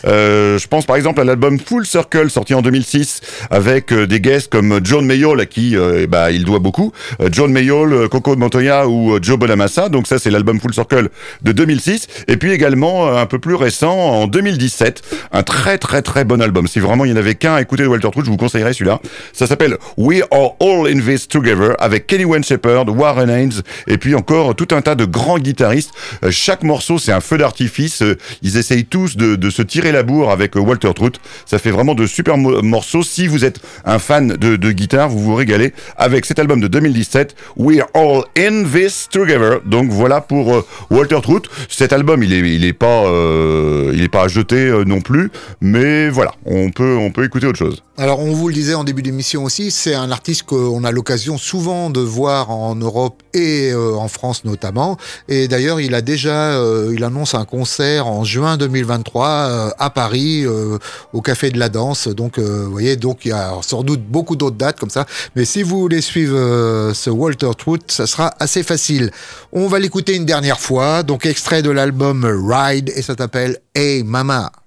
Euh, 0.06 0.58
je 0.58 0.68
pense 0.68 0.86
par 0.86 0.96
exemple 0.96 1.20
à 1.20 1.24
l'album 1.24 1.58
Full 1.58 1.86
Circle 1.86 2.30
sorti 2.30 2.54
en 2.54 2.62
2006 2.62 3.20
avec 3.50 3.92
euh, 3.92 4.06
des 4.06 4.20
guests 4.20 4.50
comme 4.50 4.80
John 4.84 5.04
Mayall 5.04 5.40
à 5.40 5.46
qui 5.46 5.76
euh, 5.76 6.06
bah, 6.08 6.30
il 6.30 6.44
doit 6.44 6.58
beaucoup, 6.58 6.92
John 7.30 7.52
Mayall, 7.52 8.08
Coco 8.08 8.36
Montoya 8.36 8.86
ou 8.88 9.18
Joe 9.20 9.38
Bonamassa. 9.38 9.88
Donc 9.88 10.06
ça 10.06 10.18
c'est 10.18 10.30
l'album 10.30 10.60
Full 10.60 10.74
Circle 10.74 11.08
de 11.42 11.52
2006 11.52 12.06
et 12.28 12.36
puis 12.36 12.52
également 12.52 13.16
un 13.16 13.26
peu 13.26 13.38
plus 13.38 13.54
récent 13.54 13.92
en 13.92 14.26
2017, 14.26 15.02
un 15.32 15.42
très 15.42 15.78
très 15.78 16.02
très 16.02 16.24
bon 16.24 16.40
album. 16.40 16.66
Si 16.66 16.78
vraiment 16.78 17.04
il 17.04 17.12
n'y 17.12 17.16
en 17.16 17.20
avait 17.20 17.34
qu'un 17.34 17.54
à 17.54 17.60
écouter 17.62 17.82
de 17.82 17.88
Walter 17.88 18.10
Trout, 18.10 18.24
je 18.24 18.30
vous 18.30 18.36
conseillerais 18.36 18.72
celui-là. 18.72 19.00
Ça 19.32 19.46
s'appelle 19.46 19.76
We 19.96 20.22
Are 20.30 20.54
All 20.60 20.86
in 20.86 21.00
This 21.00 21.28
Together 21.28 21.74
avec 21.78 22.06
Kenny 22.06 22.24
Wayne 22.24 22.44
Shepherd, 22.44 22.88
Warren 22.88 23.30
Haynes 23.30 23.62
et 23.86 23.98
puis 23.98 24.14
encore 24.14 24.54
tout 24.54 24.68
un 24.72 24.82
tas 24.82 24.94
de 24.94 25.04
grands 25.04 25.38
guitaristes. 25.38 25.90
Chaque 26.30 26.62
morceau 26.62 26.98
c'est 26.98 27.12
un 27.12 27.20
feu 27.20 27.38
d'artifice. 27.38 28.02
Ils 28.42 28.56
essayent 28.56 28.84
tous 28.84 29.16
de, 29.16 29.31
de 29.36 29.50
se 29.50 29.62
tirer 29.62 29.92
la 29.92 30.02
bourre 30.02 30.30
avec 30.30 30.56
euh, 30.56 30.60
Walter 30.60 30.92
Trout. 30.94 31.18
Ça 31.46 31.58
fait 31.58 31.70
vraiment 31.70 31.94
de 31.94 32.06
super 32.06 32.36
mo- 32.36 32.62
morceaux. 32.62 33.02
Si 33.02 33.26
vous 33.26 33.44
êtes 33.44 33.60
un 33.84 33.98
fan 33.98 34.28
de, 34.28 34.72
guitare, 34.72 35.08
vous 35.08 35.18
vous 35.18 35.34
régalez 35.34 35.72
avec 35.96 36.24
cet 36.26 36.38
album 36.38 36.60
de 36.60 36.68
2017, 36.68 37.34
We're 37.56 37.86
All 37.94 38.22
in 38.38 38.64
This 38.64 39.08
Together. 39.10 39.60
Donc 39.64 39.90
voilà 39.90 40.20
pour 40.20 40.54
euh, 40.54 40.66
Walter 40.90 41.18
Trout. 41.22 41.48
Cet 41.68 41.92
album, 41.92 42.22
il 42.22 42.32
est, 42.32 42.40
il 42.54 42.64
est 42.64 42.72
pas, 42.72 43.04
euh, 43.06 44.08
pas 44.08 44.24
à 44.24 44.28
jeter 44.28 44.70
non 44.86 45.00
plus, 45.00 45.30
mais 45.60 46.10
voilà, 46.10 46.32
on 46.44 46.70
peut, 46.70 46.96
on 46.96 47.10
peut 47.10 47.24
écouter 47.24 47.46
autre 47.46 47.58
chose. 47.58 47.82
Alors, 47.98 48.20
on 48.20 48.32
vous 48.32 48.48
le 48.48 48.54
disait 48.54 48.74
en 48.74 48.84
début 48.84 49.02
d'émission 49.02 49.44
aussi, 49.44 49.70
c'est 49.70 49.94
un 49.94 50.10
artiste 50.10 50.42
qu'on 50.44 50.82
a 50.84 50.90
l'occasion 50.90 51.38
souvent 51.38 51.88
de 51.90 52.00
voir 52.00 52.50
en 52.50 52.74
Europe 52.74 53.22
et 53.34 53.72
en 53.74 54.08
France 54.08 54.44
notamment. 54.44 54.96
Et 55.28 55.46
d'ailleurs, 55.48 55.80
il 55.80 55.94
a 55.94 56.00
déjà, 56.02 56.58
il 56.92 57.04
annonce 57.04 57.34
un 57.34 57.44
concert 57.44 58.06
en 58.06 58.24
juin 58.24 58.56
2023 58.56 59.21
euh, 59.28 59.70
à 59.78 59.90
Paris, 59.90 60.44
euh, 60.44 60.78
au 61.12 61.20
Café 61.20 61.50
de 61.50 61.58
la 61.58 61.68
Danse. 61.68 62.08
Donc, 62.08 62.38
euh, 62.38 62.64
vous 62.64 62.72
voyez, 62.72 62.96
donc 62.96 63.24
il 63.24 63.28
y 63.28 63.32
a 63.32 63.52
sans 63.62 63.82
doute 63.82 64.02
beaucoup 64.02 64.36
d'autres 64.36 64.56
dates 64.56 64.78
comme 64.78 64.90
ça. 64.90 65.06
Mais 65.36 65.44
si 65.44 65.62
vous 65.62 65.80
voulez 65.80 66.00
suivre 66.00 66.92
ce 66.92 67.10
Walter 67.10 67.50
Trout, 67.56 67.82
ça 67.90 68.06
sera 68.06 68.32
assez 68.38 68.62
facile. 68.62 69.10
On 69.52 69.68
va 69.68 69.78
l'écouter 69.78 70.14
une 70.16 70.26
dernière 70.26 70.60
fois. 70.60 71.02
Donc, 71.02 71.26
extrait 71.26 71.62
de 71.62 71.70
l'album 71.70 72.24
Ride 72.24 72.92
et 72.94 73.02
ça 73.02 73.14
s'appelle 73.16 73.58
Hey 73.74 74.02
Mama. 74.04 74.61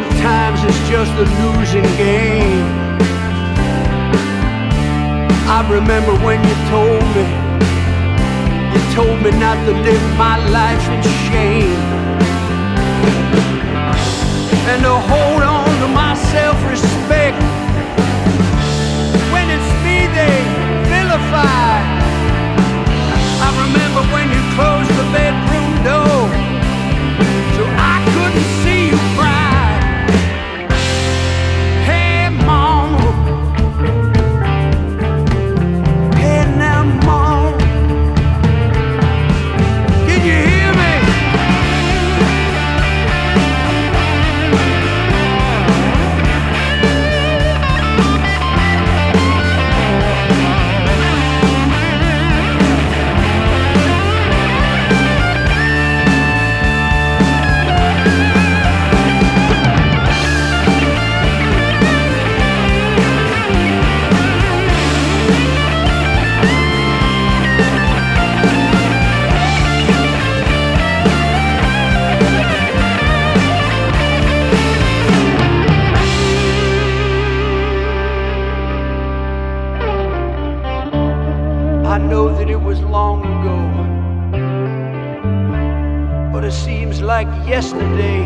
Sometimes 0.00 0.64
it's 0.64 0.88
just 0.88 1.12
a 1.12 1.26
losing 1.42 1.84
game. 2.00 2.64
I 5.44 5.60
remember 5.68 6.14
when 6.24 6.40
you 6.40 6.56
told 6.72 7.04
me 7.12 7.26
you 8.72 8.80
told 8.96 9.20
me 9.20 9.30
not 9.38 9.58
to 9.66 9.72
live 9.72 10.04
my 10.16 10.36
life 10.48 10.80
in 10.88 11.02
shame 11.28 11.76
and 14.72 14.82
to 14.88 14.96
hold 15.12 15.42
on 15.42 15.68
to 15.82 15.88
my 15.88 16.14
self-respect 16.32 17.36
when 19.34 19.50
it's 19.52 19.70
me 19.84 20.08
they 20.16 20.38
vilify. 20.88 21.76
I 23.44 23.50
remember 23.64 24.00
when 24.14 24.26
you 24.32 24.40
closed 24.56 24.92
the 24.96 25.06
bedroom 25.12 25.70
door 25.84 26.29
yesterday. 87.50 88.19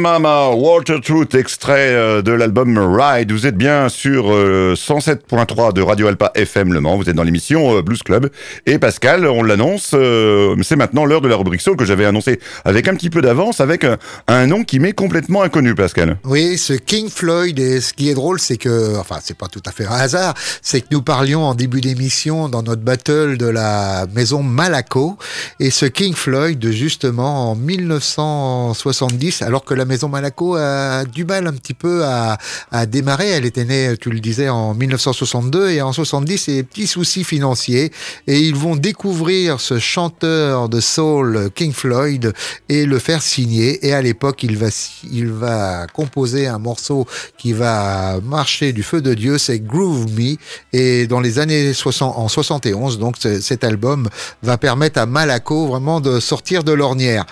Mama, 0.00 0.48
Walter 0.48 0.98
Truth, 1.02 1.34
extrait 1.34 1.90
euh, 1.90 2.22
de 2.22 2.32
l'album 2.32 2.78
Ride. 2.78 3.30
Vous 3.30 3.46
êtes 3.46 3.56
bien 3.56 3.90
sur 3.90 4.32
euh, 4.32 4.74
107.3 4.74 5.74
de 5.74 5.82
Radio 5.82 6.06
Alpa 6.06 6.32
FM 6.34 6.72
Le 6.72 6.80
Mans. 6.80 6.96
Vous 6.96 7.10
êtes 7.10 7.14
dans 7.14 7.22
l'émission 7.22 7.76
euh, 7.76 7.82
Blues 7.82 8.02
Club. 8.02 8.30
Et 8.64 8.78
Pascal, 8.78 9.26
on 9.26 9.42
l'annonce, 9.42 9.90
euh, 9.92 10.56
c'est 10.62 10.76
maintenant 10.76 11.04
l'heure 11.04 11.20
de 11.20 11.28
la 11.28 11.36
rubrique 11.36 11.60
soul 11.60 11.76
que 11.76 11.84
j'avais 11.84 12.06
annoncé 12.06 12.40
avec 12.64 12.88
un 12.88 12.94
petit 12.94 13.10
peu 13.10 13.20
d'avance, 13.20 13.60
avec 13.60 13.84
un 14.26 14.46
nom 14.46 14.64
qui 14.64 14.78
m'est 14.78 14.94
complètement 14.94 15.42
inconnu, 15.42 15.74
Pascal. 15.74 16.16
Oui, 16.24 16.56
ce 16.56 16.72
King 16.72 17.10
Floyd, 17.10 17.58
et 17.58 17.82
ce 17.82 17.92
qui 17.92 18.08
est 18.08 18.14
drôle, 18.14 18.40
c'est 18.40 18.56
que, 18.56 18.96
enfin, 18.96 19.18
c'est 19.22 19.36
pas 19.36 19.48
tout 19.48 19.62
à 19.66 19.70
fait 19.70 19.84
un 19.84 19.96
hasard, 19.96 20.32
c'est 20.62 20.80
que 20.80 20.86
nous 20.92 21.02
parlions 21.02 21.42
en 21.42 21.54
début 21.54 21.82
d'émission 21.82 22.48
dans 22.48 22.62
notre 22.62 22.82
battle 22.82 23.36
de 23.36 23.46
la 23.46 24.06
maison 24.14 24.42
Malaco, 24.42 25.18
et 25.58 25.70
ce 25.70 25.84
King 25.84 26.14
Floyd, 26.14 26.70
justement, 26.70 27.50
en 27.50 27.54
1970, 27.54 29.42
alors 29.42 29.64
que 29.64 29.74
la 29.74 29.84
maison 29.90 30.08
Malaco 30.08 30.54
a 30.56 31.04
du 31.04 31.24
mal 31.24 31.46
un 31.46 31.52
petit 31.52 31.74
peu 31.74 32.04
à, 32.04 32.38
à 32.70 32.86
démarrer, 32.86 33.28
elle 33.28 33.44
était 33.44 33.64
née, 33.64 33.94
tu 34.00 34.10
le 34.10 34.20
disais, 34.20 34.48
en 34.48 34.72
1962, 34.74 35.70
et 35.70 35.82
en 35.82 35.92
70, 35.92 36.38
c'est 36.38 36.52
des 36.52 36.62
petits 36.62 36.86
soucis 36.86 37.24
financiers, 37.24 37.92
et 38.26 38.40
ils 38.40 38.54
vont 38.54 38.76
découvrir 38.76 39.60
ce 39.60 39.78
chanteur 39.78 40.68
de 40.68 40.80
soul, 40.80 41.50
King 41.54 41.72
Floyd, 41.72 42.32
et 42.68 42.86
le 42.86 42.98
faire 42.98 43.20
signer, 43.20 43.86
et 43.86 43.92
à 43.92 44.00
l'époque, 44.00 44.42
il 44.42 44.56
va, 44.56 44.68
il 45.10 45.28
va 45.28 45.86
composer 45.92 46.46
un 46.46 46.58
morceau 46.58 47.06
qui 47.36 47.52
va 47.52 48.20
marcher 48.20 48.72
du 48.72 48.82
feu 48.82 49.00
de 49.02 49.14
Dieu, 49.14 49.38
c'est 49.38 49.58
Groove 49.58 50.06
Me. 50.12 50.36
Et 50.72 51.06
dans 51.06 51.20
les 51.20 51.38
années 51.38 51.72
60, 51.72 52.14
en 52.16 52.28
71, 52.28 52.98
donc 52.98 53.16
cet 53.18 53.64
album 53.64 54.08
va 54.42 54.56
permettre 54.56 55.00
à 55.00 55.06
Malaco 55.06 55.66
vraiment 55.66 56.00
de 56.00 56.20
sortir 56.20 56.64
de 56.64 56.72
l'ornière. 56.72 57.26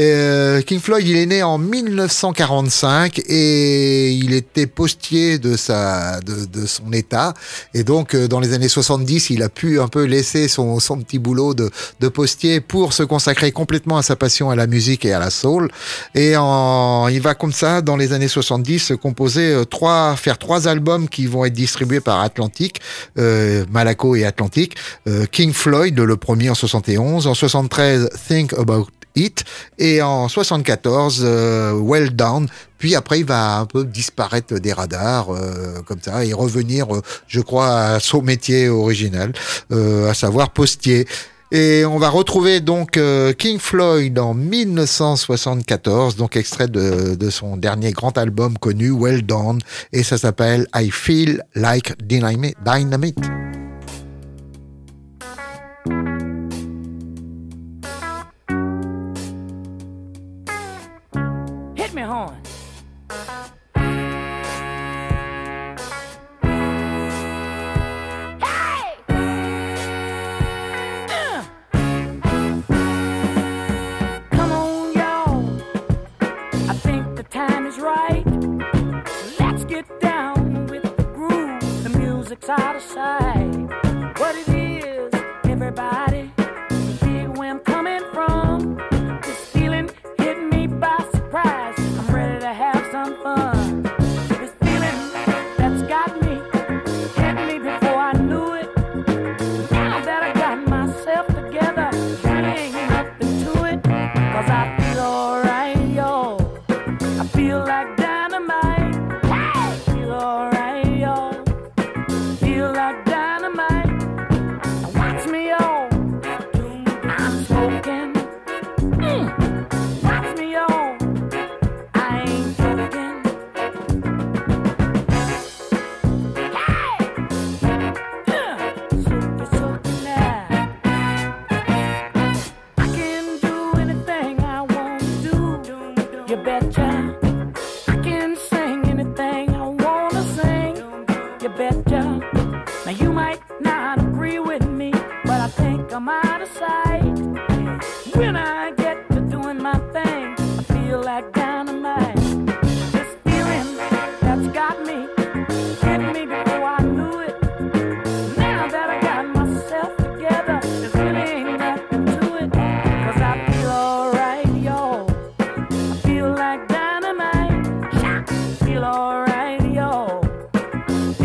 Euh, 0.00 0.60
King 0.62 0.80
Floyd, 0.80 1.06
il 1.06 1.16
est 1.16 1.26
né 1.26 1.42
en 1.42 1.58
1945 1.58 3.20
et 3.26 4.10
il 4.10 4.34
était 4.34 4.66
postier 4.66 5.38
de 5.38 5.56
sa 5.56 6.20
de, 6.20 6.46
de 6.46 6.66
son 6.66 6.92
état. 6.92 7.34
Et 7.74 7.84
donc 7.84 8.14
euh, 8.14 8.26
dans 8.26 8.40
les 8.40 8.54
années 8.54 8.68
70, 8.68 9.30
il 9.30 9.42
a 9.42 9.48
pu 9.48 9.80
un 9.80 9.88
peu 9.88 10.04
laisser 10.04 10.48
son, 10.48 10.80
son 10.80 10.98
petit 10.98 11.18
boulot 11.18 11.54
de, 11.54 11.70
de 12.00 12.08
postier 12.08 12.60
pour 12.60 12.92
se 12.92 13.02
consacrer 13.04 13.52
complètement 13.52 13.96
à 13.96 14.02
sa 14.02 14.16
passion 14.16 14.50
à 14.50 14.56
la 14.56 14.66
musique 14.66 15.04
et 15.04 15.12
à 15.12 15.18
la 15.18 15.30
soul. 15.30 15.70
Et 16.14 16.36
en, 16.36 17.06
il 17.08 17.20
va 17.20 17.34
comme 17.34 17.52
ça 17.52 17.80
dans 17.80 17.96
les 17.96 18.12
années 18.12 18.28
70 18.28 18.92
composer 19.00 19.52
euh, 19.52 19.64
trois 19.64 20.16
faire 20.16 20.38
trois 20.38 20.66
albums 20.66 21.08
qui 21.08 21.26
vont 21.26 21.44
être 21.44 21.52
distribués 21.52 22.00
par 22.00 22.20
Atlantic, 22.20 22.80
euh, 23.18 23.64
Malaco 23.70 24.16
et 24.16 24.24
Atlantic, 24.24 24.74
Euh, 25.06 25.26
King 25.30 25.52
Floyd 25.52 25.98
le 25.98 26.16
premier 26.16 26.50
en 26.50 26.54
71, 26.54 27.26
en 27.26 27.34
73 27.34 28.08
Think 28.28 28.52
About 28.54 28.88
It 29.14 29.44
et 29.78 30.02
en 30.02 30.28
74 30.28 31.22
euh, 31.24 31.72
Well 31.72 32.14
Down. 32.14 32.48
Puis 32.78 32.94
après 32.94 33.20
il 33.20 33.26
va 33.26 33.58
un 33.58 33.66
peu 33.66 33.84
disparaître 33.84 34.54
des 34.54 34.72
radars 34.72 35.32
euh, 35.32 35.80
comme 35.86 36.00
ça 36.02 36.24
et 36.24 36.32
revenir 36.32 36.94
euh, 36.94 37.00
je 37.26 37.40
crois 37.40 37.78
à 37.78 38.00
son 38.00 38.22
métier 38.22 38.68
original 38.68 39.32
euh, 39.72 40.10
à 40.10 40.14
savoir 40.14 40.50
postier. 40.50 41.06
Et 41.52 41.84
on 41.84 41.98
va 41.98 42.08
retrouver 42.08 42.60
donc 42.60 42.96
euh, 42.96 43.32
King 43.32 43.60
Floyd 43.60 44.18
en 44.18 44.34
1974, 44.34 46.16
donc 46.16 46.36
extrait 46.36 46.66
de, 46.66 47.14
de 47.14 47.30
son 47.30 47.56
dernier 47.56 47.92
grand 47.92 48.18
album 48.18 48.58
connu, 48.58 48.90
Well 48.90 49.24
Done, 49.24 49.60
et 49.92 50.02
ça 50.02 50.18
s'appelle 50.18 50.66
I 50.74 50.90
Feel 50.90 51.44
Like 51.54 51.92
Dynamite. 52.02 53.43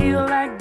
Feel 0.09 0.25
like 0.25 0.58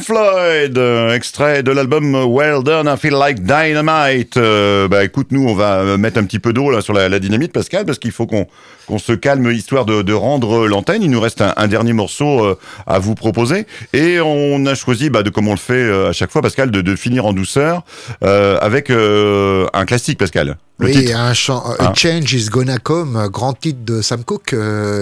Floyd, 0.00 0.76
euh, 0.78 1.14
extrait 1.14 1.62
de 1.62 1.70
l'album 1.70 2.14
Well 2.14 2.62
Done, 2.64 2.86
I 2.92 2.98
Feel 2.98 3.12
Like 3.12 3.42
Dynamite. 3.42 4.36
Euh, 4.36 4.88
bah 4.88 5.04
écoute, 5.04 5.28
nous 5.30 5.46
on 5.48 5.54
va 5.54 5.96
mettre 5.96 6.18
un 6.18 6.24
petit 6.24 6.38
peu 6.38 6.52
d'eau 6.52 6.70
là 6.70 6.80
sur 6.80 6.92
la, 6.92 7.08
la 7.08 7.18
dynamite, 7.18 7.52
Pascal, 7.52 7.84
parce 7.84 7.98
qu'il 7.98 8.12
faut 8.12 8.26
qu'on 8.26 8.46
qu'on 8.86 8.98
se 8.98 9.12
calme 9.12 9.48
histoire 9.52 9.84
de, 9.84 10.02
de 10.02 10.12
rendre 10.12 10.66
l'antenne. 10.66 11.02
Il 11.02 11.10
nous 11.10 11.20
reste 11.20 11.42
un, 11.42 11.52
un 11.56 11.68
dernier 11.68 11.92
morceau 11.92 12.44
euh, 12.44 12.58
à 12.88 12.98
vous 12.98 13.14
proposer, 13.14 13.66
et 13.92 14.18
on 14.20 14.66
a 14.66 14.74
choisi, 14.74 15.10
bah, 15.10 15.22
de 15.22 15.30
comme 15.30 15.46
on 15.46 15.52
le 15.52 15.58
fait 15.58 15.74
euh, 15.74 16.08
à 16.08 16.12
chaque 16.12 16.30
fois, 16.32 16.42
Pascal, 16.42 16.70
de, 16.72 16.80
de 16.80 16.96
finir 16.96 17.24
en 17.26 17.32
douceur 17.32 17.82
avec 18.20 18.90
un 18.90 19.84
classique, 19.86 20.18
Pascal. 20.18 20.56
Le 20.78 20.86
oui, 20.86 20.92
titre. 20.92 21.16
un 21.18 21.34
chant, 21.34 21.62
Ah. 21.78 21.92
Change 21.94 22.32
is 22.32 22.48
Gonna 22.48 22.78
Come, 22.78 23.28
grand 23.30 23.52
titre 23.52 23.80
de 23.84 24.00
Sam 24.00 24.24
Cooke, 24.24 24.54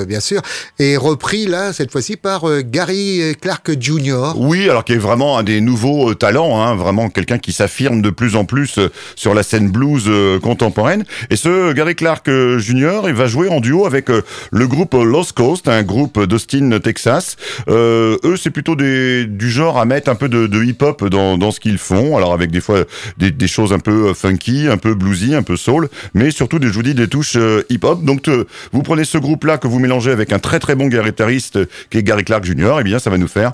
bien 0.08 0.18
sûr, 0.20 0.42
et 0.80 0.96
repris 0.96 1.46
là, 1.46 1.72
cette 1.72 1.92
fois-ci, 1.92 2.16
par 2.16 2.42
Gary 2.62 3.36
Clark 3.40 3.70
Jr. 3.80 4.32
Oui, 4.36 4.68
alors 4.68 4.84
qui 4.88 4.94
est 4.94 4.96
vraiment 4.96 5.36
un 5.36 5.42
des 5.42 5.60
nouveaux 5.60 6.12
euh, 6.12 6.14
talents, 6.14 6.62
hein, 6.62 6.74
vraiment 6.74 7.10
quelqu'un 7.10 7.36
qui 7.36 7.52
s'affirme 7.52 8.00
de 8.00 8.08
plus 8.08 8.36
en 8.36 8.46
plus 8.46 8.78
euh, 8.78 8.88
sur 9.16 9.34
la 9.34 9.42
scène 9.42 9.68
blues 9.70 10.04
euh, 10.06 10.40
contemporaine. 10.40 11.04
Et 11.28 11.36
ce 11.36 11.74
Gary 11.74 11.94
Clark 11.94 12.26
Jr., 12.26 13.02
il 13.06 13.12
va 13.12 13.26
jouer 13.26 13.50
en 13.50 13.60
duo 13.60 13.84
avec 13.84 14.08
le 14.08 14.66
groupe 14.66 14.94
Lost 14.94 15.32
Coast, 15.32 15.68
un 15.68 15.82
groupe 15.82 16.24
d'Austin, 16.24 16.78
Texas. 16.82 17.36
Euh, 17.68 18.16
eux, 18.24 18.38
c'est 18.38 18.48
plutôt 18.48 18.76
du 18.76 19.50
genre 19.50 19.76
à 19.76 19.84
mettre 19.84 20.10
un 20.10 20.14
peu 20.14 20.30
de, 20.30 20.64
hip-hop 20.64 21.04
dans, 21.04 21.50
ce 21.50 21.60
qu'ils 21.60 21.76
font. 21.76 22.16
Alors 22.16 22.32
avec 22.32 22.50
des 22.50 22.62
fois 22.62 22.84
des, 23.18 23.46
choses 23.46 23.74
un 23.74 23.80
peu 23.80 24.14
funky, 24.14 24.68
un 24.68 24.78
peu 24.78 24.94
bluesy, 24.94 25.34
un 25.34 25.42
peu 25.42 25.56
soul, 25.56 25.90
mais 26.14 26.30
surtout, 26.30 26.58
des, 26.58 26.68
je 26.68 26.72
vous 26.72 26.82
dis, 26.82 26.94
des 26.94 27.08
touches 27.08 27.36
hip-hop. 27.68 28.04
Donc 28.04 28.30
vous 28.72 28.82
prenez 28.82 29.04
ce 29.04 29.18
groupe-là 29.18 29.58
que 29.58 29.66
vous 29.66 29.80
mélangez 29.80 30.12
avec 30.12 30.32
un 30.32 30.38
très 30.38 30.60
très 30.60 30.76
bon 30.76 30.86
guitariste 30.86 31.58
qui 31.90 31.98
est 31.98 32.02
Gary 32.02 32.24
Clark 32.24 32.44
Jr., 32.44 32.80
et 32.80 32.84
bien 32.84 32.98
ça 32.98 33.10
va 33.10 33.18
nous 33.18 33.28
faire 33.28 33.52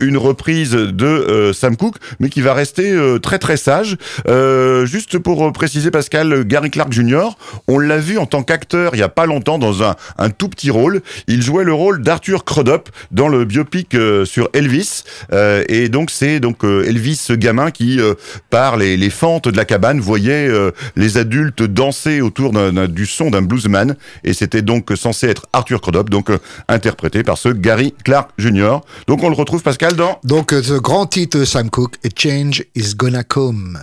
une 0.00 0.16
reprise 0.16 0.61
de 0.70 1.06
euh, 1.06 1.52
Sam 1.52 1.76
Cooke, 1.76 1.96
mais 2.20 2.28
qui 2.28 2.40
va 2.40 2.54
rester 2.54 2.90
euh, 2.92 3.18
très 3.18 3.38
très 3.38 3.56
sage. 3.56 3.96
Euh, 4.28 4.86
juste 4.86 5.18
pour 5.18 5.46
euh, 5.46 5.52
préciser, 5.52 5.90
Pascal, 5.90 6.32
euh, 6.32 6.44
Gary 6.44 6.70
Clark 6.70 6.92
Jr., 6.92 7.30
on 7.68 7.78
l'a 7.78 7.98
vu 7.98 8.18
en 8.18 8.26
tant 8.26 8.42
qu'acteur 8.42 8.94
il 8.94 8.98
y 8.98 9.02
a 9.02 9.08
pas 9.08 9.26
longtemps 9.26 9.58
dans 9.58 9.82
un, 9.82 9.94
un 10.18 10.30
tout 10.30 10.48
petit 10.48 10.70
rôle. 10.70 11.02
Il 11.26 11.42
jouait 11.42 11.64
le 11.64 11.72
rôle 11.72 12.02
d'Arthur 12.02 12.44
Crudup 12.44 12.88
dans 13.10 13.28
le 13.28 13.44
biopic 13.44 13.96
sur 14.24 14.48
Elvis, 14.52 15.04
et 15.68 15.88
donc 15.88 16.10
c'est 16.10 16.40
donc 16.40 16.64
Elvis, 16.64 17.16
ce 17.16 17.32
gamin 17.32 17.70
qui 17.70 18.00
par 18.50 18.76
les, 18.76 18.96
les 18.96 19.10
fentes 19.10 19.48
de 19.48 19.56
la 19.56 19.64
cabane 19.64 20.00
voyait 20.00 20.48
les 20.96 21.18
adultes 21.18 21.62
danser 21.62 22.20
autour 22.20 22.52
du 22.88 23.06
son 23.06 23.30
d'un 23.30 23.42
bluesman, 23.42 23.96
et 24.24 24.32
c'était 24.32 24.62
donc 24.62 24.92
censé 24.96 25.28
être 25.28 25.46
Arthur 25.52 25.80
Crudup, 25.80 26.10
donc 26.10 26.30
interprété 26.68 27.22
par 27.22 27.38
ce 27.38 27.48
Gary 27.48 27.94
Clark 28.04 28.30
Jr. 28.38 28.78
Donc 29.06 29.22
on 29.22 29.28
le 29.28 29.34
retrouve 29.34 29.62
Pascal 29.62 29.94
dans 29.94 30.18
euh, 30.52 30.62
ce 30.62 30.74
grand 30.74 31.06
titre 31.06 31.44
Sam 31.44 31.70
Cooke, 31.70 31.96
A 32.04 32.08
Change 32.14 32.64
is 32.74 32.94
Gonna 32.96 33.24
Come. 33.24 33.78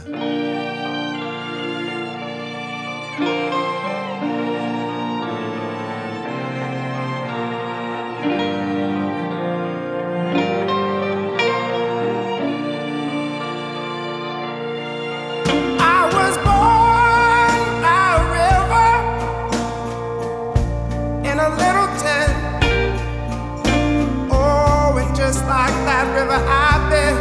I've 26.28 26.89
been 26.89 27.15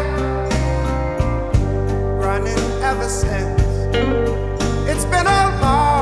running 2.18 2.58
ever 2.82 3.08
since. 3.08 3.62
It's 4.90 5.04
been 5.04 5.26
a 5.26 5.58
long, 5.62 5.97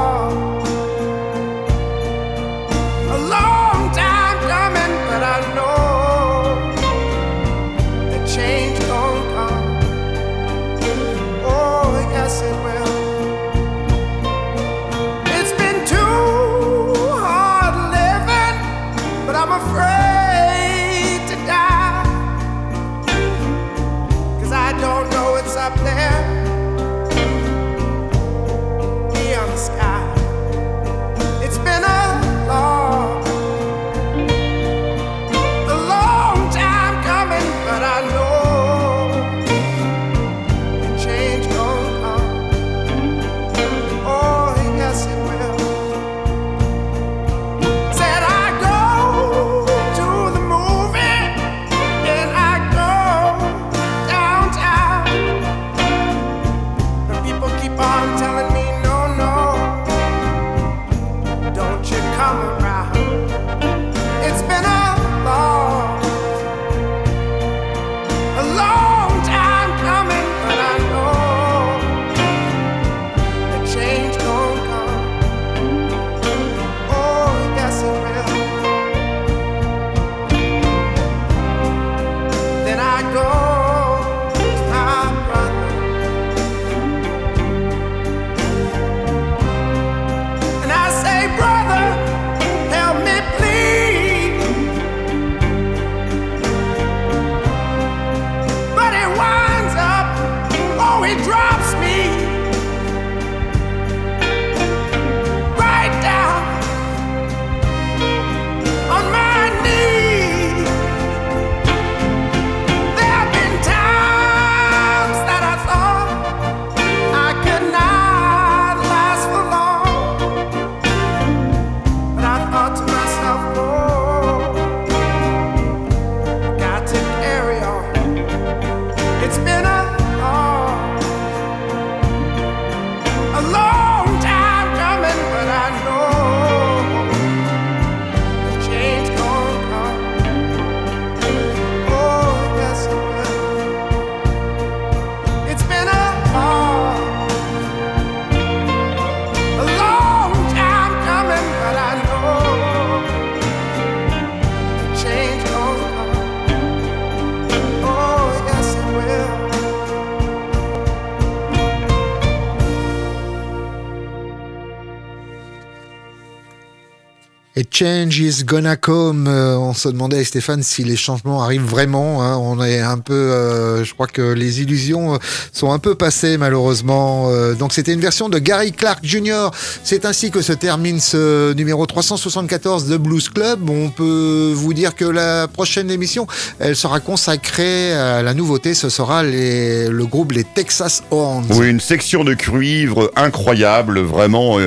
change 167.76 168.20
is 168.20 168.42
gonna 168.42 168.74
come. 168.76 169.26
Euh, 169.28 169.58
on 169.58 169.74
se 169.74 169.90
demandait 169.90 170.16
avec 170.16 170.26
Stéphane 170.28 170.62
si 170.62 170.82
les 170.82 170.96
changements 170.96 171.42
arrivent 171.42 171.66
vraiment. 171.66 172.22
hein. 172.22 172.38
On 172.38 172.64
est 172.64 172.80
un 172.80 172.96
peu, 172.96 173.12
euh, 173.12 173.84
je 173.84 173.92
crois 173.92 174.06
que 174.06 174.32
les 174.32 174.62
illusions 174.62 175.14
euh, 175.14 175.18
sont 175.52 175.70
un 175.72 175.78
peu 175.78 175.94
passées 175.94 176.38
malheureusement. 176.38 177.30
Donc 177.58 177.74
c'était 177.74 177.92
une 177.92 178.00
version 178.00 178.30
de 178.30 178.38
Gary 178.38 178.72
Clark 178.72 179.00
Jr. 179.02 179.50
C'est 179.84 180.06
ainsi 180.06 180.30
que 180.30 180.40
se 180.40 180.54
termine 180.54 181.00
ce 181.00 181.52
numéro 181.52 181.84
374 181.84 182.86
de 182.86 182.96
Blues 182.96 183.28
Club. 183.28 183.68
On 183.68 183.90
peut 183.90 184.52
vous 184.54 184.72
dire 184.72 184.94
que 184.94 185.04
la 185.04 185.46
prochaine 185.46 185.90
émission, 185.90 186.26
elle 186.58 186.76
sera 186.76 187.00
consacrée 187.00 187.92
à 187.92 188.22
la 188.22 188.32
nouveauté. 188.32 188.72
Ce 188.72 188.88
sera 188.88 189.22
le 189.22 190.04
groupe 190.04 190.32
les 190.32 190.44
Texas 190.44 191.02
Horns. 191.10 191.44
Oui, 191.50 191.68
une 191.68 191.80
section 191.80 192.24
de 192.24 192.32
cuivre 192.32 193.10
incroyable, 193.16 194.00
vraiment 194.00 194.58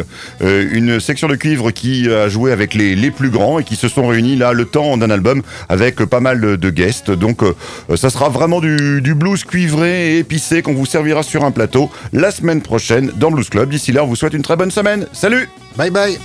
une 0.41 0.99
section 0.99 1.27
de 1.27 1.35
cuivre 1.35 1.71
qui 1.71 2.07
a 2.09 2.29
joué 2.29 2.51
avec 2.51 2.75
les, 2.75 2.98
les 2.99 3.11
plus 3.11 3.29
grands 3.29 3.59
et 3.59 3.63
qui 3.63 3.75
se 3.75 3.87
sont 3.87 4.07
réunis 4.07 4.35
là 4.35 4.53
le 4.53 4.65
temps 4.65 4.97
d'un 4.97 5.09
album 5.09 5.41
avec 5.67 6.01
euh, 6.01 6.05
pas 6.05 6.19
mal 6.19 6.39
de, 6.39 6.69
guests. 6.69 7.11
Donc 7.11 7.43
euh, 7.43 7.55
ça 7.95 8.09
sera 8.09 8.29
vraiment 8.29 8.59
du, 8.59 9.01
du 9.01 9.15
blues 9.15 9.43
cuivré 9.43 10.15
et 10.15 10.19
épicé 10.19 10.61
qu'on 10.61 10.73
vous 10.73 10.85
servira 10.85 11.23
sur 11.23 11.43
un 11.43 11.51
plateau 11.51 11.89
la 12.13 12.31
semaine 12.31 12.61
prochaine 12.61 13.11
dans 13.15 13.31
Blues 13.31 13.49
Club. 13.49 13.69
D'ici 13.69 13.91
là, 13.91 14.03
on 14.03 14.07
vous 14.07 14.15
souhaite 14.15 14.33
une 14.33 14.43
très 14.43 14.55
bonne 14.55 14.71
semaine. 14.71 15.07
Salut 15.13 15.49
Bye 15.77 15.91
bye. 15.91 16.19